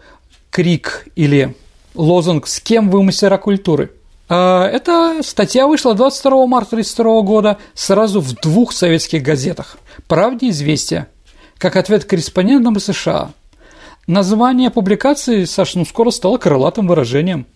[0.50, 1.56] крик или
[1.94, 3.92] лозунг «С кем вы мастера культуры?»
[4.26, 11.08] Эта статья вышла 22 марта 1932 года сразу в двух советских газетах «Правде» и «Известия»
[11.58, 13.30] как ответ корреспондентам США.
[14.06, 17.46] Название публикации, Саша, ну скоро стало крылатым выражением.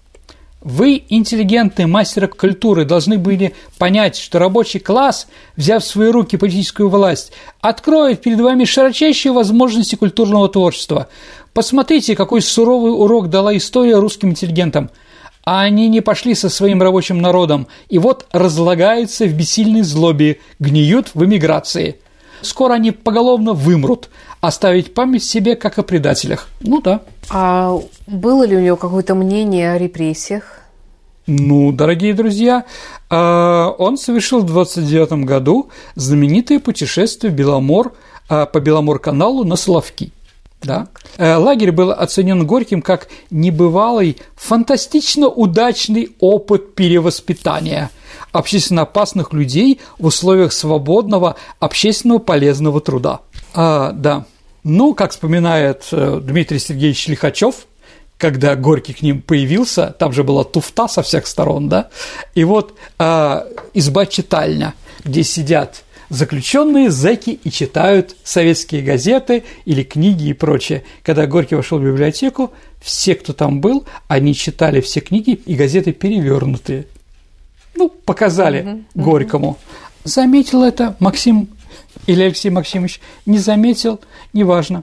[0.63, 6.89] Вы, интеллигентные мастеры культуры, должны были понять, что рабочий класс, взяв в свои руки политическую
[6.89, 11.09] власть, откроет перед вами широчайшие возможности культурного творчества.
[11.53, 14.91] Посмотрите, какой суровый урок дала история русским интеллигентам.
[15.45, 21.11] А они не пошли со своим рабочим народом, и вот разлагаются в бессильной злобе, гниют
[21.15, 22.01] в эмиграции–
[22.43, 24.11] Скоро они поголовно вымрут,
[24.41, 26.49] оставить память себе как о предателях.
[26.61, 27.03] Ну да.
[27.31, 30.61] А было ли у него какое-то мнение о репрессиях?
[31.27, 32.65] Ну, дорогие друзья,
[33.11, 37.93] а, он совершил в 29 году знаменитое путешествие Беломор,
[38.31, 40.13] а, по Беломор-каналу на Соловки.
[40.63, 40.89] Да.
[41.19, 47.91] Э, лагерь был оценен Горьким как небывалый, фантастично удачный опыт перевоспитания
[48.33, 53.21] общественно опасных людей в условиях свободного, общественно полезного труда.
[53.55, 54.27] А, да.
[54.65, 57.67] Ну, как вспоминает э, Дмитрий Сергеевич Лихачев,
[58.19, 61.89] когда Горький к ним появился, там же была туфта со всех сторон, да,
[62.35, 64.75] и вот а, изба-читальня,
[65.05, 70.85] где сидят заключенные зэки и читают советские газеты или книги и прочее.
[71.03, 75.93] Когда Горький вошел в библиотеку, все, кто там был, они читали все книги и газеты
[75.93, 76.87] перевернутые.
[77.79, 79.51] Ну, показали угу, Горькому.
[79.51, 79.59] Угу.
[80.05, 81.49] Заметил это Максим
[82.07, 83.01] или Алексей Максимович?
[83.25, 84.01] Не заметил,
[84.33, 84.83] неважно.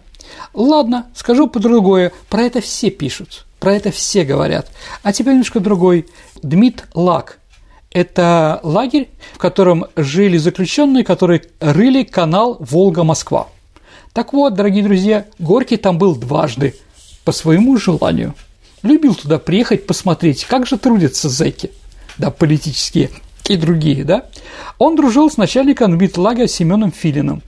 [0.53, 2.13] Ладно, скажу по-другое.
[2.29, 4.71] Про это все пишут, про это все говорят.
[5.03, 6.07] А теперь немножко другой.
[6.41, 7.39] Дмит Лак–
[7.91, 13.49] это лагерь, в котором жили заключенные, которые рыли канал Волга-Москва.
[14.13, 16.75] Так вот, дорогие друзья, Горький там был дважды,
[17.25, 18.33] по своему желанию.
[18.83, 21.71] Любил туда приехать, посмотреть, как же трудятся зэки,
[22.17, 23.11] да, политические
[23.47, 24.25] и другие, да.
[24.77, 27.41] Он дружил с начальником Дмитлагеря Семеном Филиным.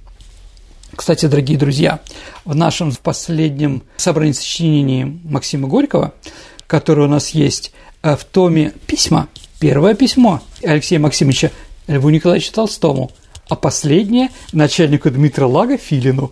[0.96, 2.00] Кстати, дорогие друзья,
[2.46, 6.14] в нашем последнем собрании сочинений Максима Горького,
[6.66, 9.28] которое у нас есть э, в томе «Письма»,
[9.60, 11.52] Первое письмо Алексея Максимовича
[11.88, 13.10] Льву Николаевичу Толстому,
[13.50, 16.32] а последнее– начальнику Дмитрия Лага Филину.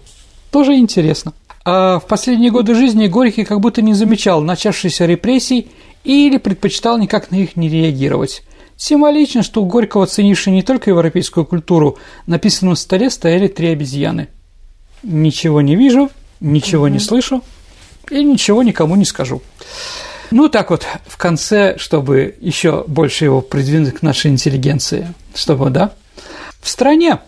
[0.52, 1.34] Тоже интересно.
[1.64, 5.70] А в последние годы жизни Горький как будто не замечал начавшихся репрессий
[6.06, 8.44] или предпочитал никак на них не реагировать.
[8.78, 11.98] Символично, что у Горького, ценивший не только европейскую культуру,
[12.28, 14.28] на писанном столе стояли три обезьяны.
[15.04, 17.44] Ничего не вижу, ничего не слышу
[18.10, 19.42] и ничего никому не скажу.
[20.32, 25.94] Ну, так вот, в конце, чтобы еще больше его придвинуть к нашей интеллигенции, чтобы, да,
[26.62, 27.20] в стране,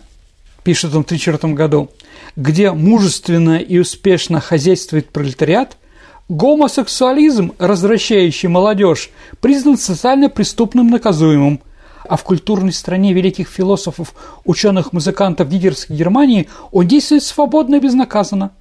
[0.64, 1.90] пишет он в 1934 году,
[2.36, 5.76] где мужественно и успешно хозяйствует пролетариат,
[6.28, 9.10] гомосексуализм, развращающий молодежь,
[9.40, 11.60] признан социально преступным наказуемым,
[12.08, 14.14] а в культурной стране великих философов,
[14.44, 18.52] ученых, музыкантов гитлеровской Германии он действует свободно и безнаказанно.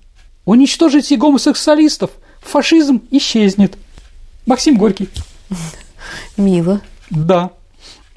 [0.46, 2.12] Уничтожите гомосексуалистов,
[2.42, 3.78] фашизм исчезнет.
[4.46, 5.10] Максим Горький.
[6.38, 6.82] Мило.
[7.10, 7.52] Да.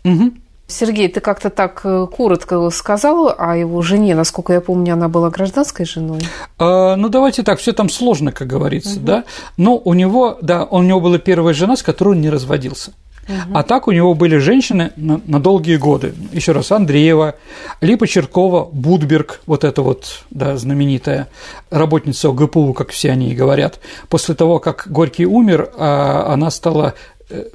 [0.04, 0.32] Угу.
[0.70, 4.14] Сергей, ты как-то так э, коротко сказал о его жене.
[4.14, 6.20] Насколько я помню, она была гражданской женой.
[6.58, 9.06] А, ну, давайте так, все там сложно, как говорится, угу.
[9.06, 9.24] да.
[9.56, 12.92] Но у него, да, у него была первая жена, с которой он не разводился.
[13.30, 13.36] Угу.
[13.54, 16.14] А так у него были женщины на, на долгие годы.
[16.32, 17.36] Еще раз, Андреева,
[17.80, 21.28] Липа Черкова, Будберг, вот эта вот да, знаменитая
[21.70, 23.78] работница ОГПУ, как все они и говорят.
[24.08, 26.94] После того, как Горький умер, а, она стала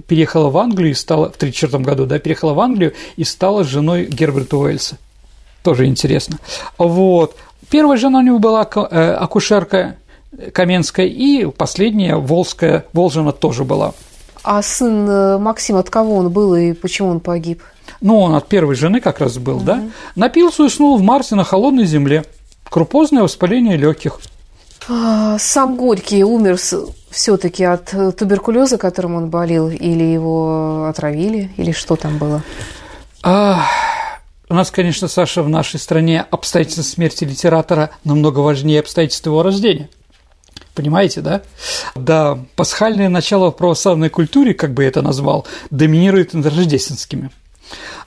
[0.07, 4.05] переехала в Англию и стала в 1934 году, да, переехала в Англию и стала женой
[4.05, 4.97] Герберта Уэльса.
[5.63, 6.37] Тоже интересно.
[6.77, 7.35] Вот.
[7.69, 9.95] Первая жена у него была э, акушерка
[10.53, 13.93] Каменская, и последняя Волжская, Волжина тоже была.
[14.43, 17.63] А сын э, Максим, от кого он был и почему он погиб?
[18.01, 19.65] Ну, он от первой жены как раз был, угу.
[19.65, 19.83] да?
[20.15, 22.25] Напился и уснул в марте на холодной земле.
[22.69, 24.19] Крупозное воспаление легких.
[24.87, 26.59] А, сам Горький умер
[27.15, 32.43] все-таки от э, туберкулеза, которым он болел, или его отравили, или что там было?
[33.23, 33.65] А,
[34.49, 39.89] у нас, конечно, Саша, в нашей стране обстоятельства смерти литератора намного важнее обстоятельств его рождения.
[40.73, 41.41] Понимаете, да?
[41.95, 47.29] Да, пасхальное начало в православной культуре, как бы я это назвал, доминирует над рождественскими.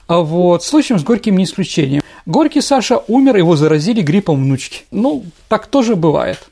[0.05, 2.03] А вот случаем с Горьким не исключением.
[2.27, 4.83] Горький Саша умер, его заразили гриппом внучки.
[4.91, 6.47] Ну, так тоже бывает.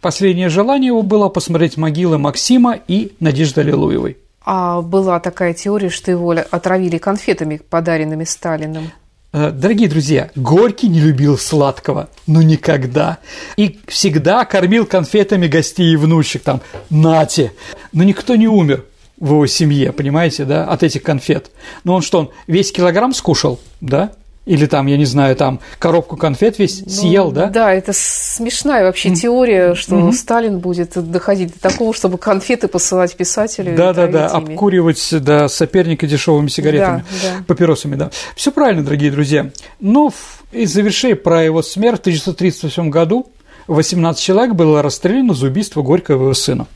[0.00, 4.16] Последнее желание его было посмотреть могилы Максима и Надежды Аллилуевой.
[4.44, 8.90] А была такая теория, что его отравили конфетами, подаренными Сталиным.
[9.32, 13.18] Э, дорогие друзья, Горький не любил сладкого, ну никогда.
[13.56, 17.52] И всегда кормил конфетами гостей и внучек, там, нате.
[17.92, 18.84] Но никто не умер
[19.18, 21.50] в его семье, понимаете, да, от этих конфет.
[21.84, 24.12] Ну он что, он весь килограмм скушал, да?
[24.48, 27.46] Или там, я не знаю, там коробку конфет весь ну, съел, да?
[27.48, 30.12] Да, это смешная вообще теория, что mm-hmm.
[30.12, 33.76] Сталин будет доходить до такого, чтобы конфеты посылать писателю.
[33.76, 37.44] Да, да, да, обкуривать да, соперника дешевыми сигаретами, да, да.
[37.46, 38.10] папиросами, да.
[38.36, 39.50] Все правильно, дорогие друзья.
[39.80, 40.10] Ну,
[40.50, 43.30] и завершая про его смерть в 1938 году
[43.66, 46.66] 18 человек было расстреляно за убийство Горького его сына.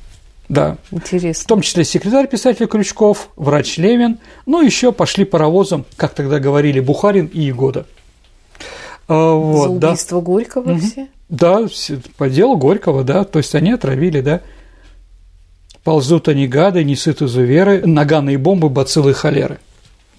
[0.48, 0.76] Да.
[0.90, 1.44] Интересно.
[1.44, 6.80] В том числе секретарь писателя Крючков, врач Левин, ну, еще пошли паровозом, как тогда говорили,
[6.80, 7.86] Бухарин и Егода.
[9.08, 10.26] А, вот, За убийство да.
[10.26, 10.80] Горького угу.
[10.80, 11.08] все?
[11.28, 11.66] Да,
[12.18, 14.40] по делу Горького, да, то есть они отравили, да.
[15.84, 19.58] Ползут они гады, несут изуверы, наганые бомбы, бациллы холеры.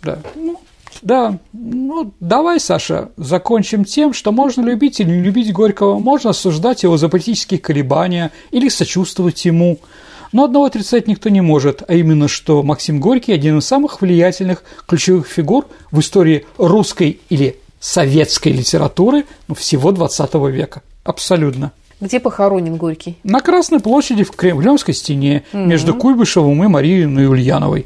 [0.02, 0.60] Да, ну,
[1.02, 6.84] да, ну давай, Саша, закончим тем, что можно любить или не любить Горького, можно осуждать
[6.84, 9.78] его за политические колебания или сочувствовать ему–
[10.34, 14.64] но одного отрицать никто не может, а именно, что Максим Горький– один из самых влиятельных
[14.88, 20.82] ключевых фигур в истории русской или советской литературы ну, всего XX века.
[21.04, 21.72] Абсолютно.
[22.02, 23.18] Где похоронен Горький?
[23.24, 25.62] На Красной площади в Кремлевской стене угу.
[25.62, 27.86] между Куйбышевым и Марией Ульяновой.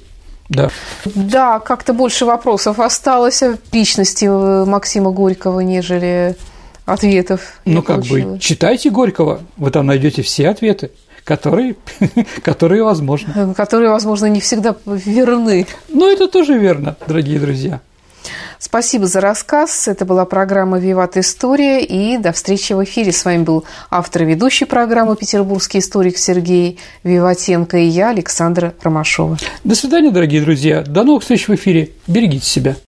[0.49, 0.69] Да.
[1.03, 6.37] Да, как-то больше вопросов осталось о личности э, Максима Горького, нежели
[6.85, 7.59] ответов.
[7.65, 8.31] Ну, как получила.
[8.31, 10.91] бы, читайте Горького, вы там найдете все ответы
[11.27, 11.75] которые,
[12.43, 13.53] которые возможно.
[13.55, 15.67] Которые, возможно, не всегда верны.
[15.89, 17.81] Но это тоже верно, дорогие друзья.
[18.59, 19.87] Спасибо за рассказ.
[19.87, 21.83] Это была программа «Виват История».
[21.83, 23.11] И до встречи в эфире.
[23.11, 29.37] С вами был автор и ведущий программы «Петербургский историк» Сергей Виватенко и я, Александра Ромашова.
[29.63, 30.81] До свидания, дорогие друзья.
[30.81, 31.91] До новых встреч в эфире.
[32.07, 32.77] Берегите себя.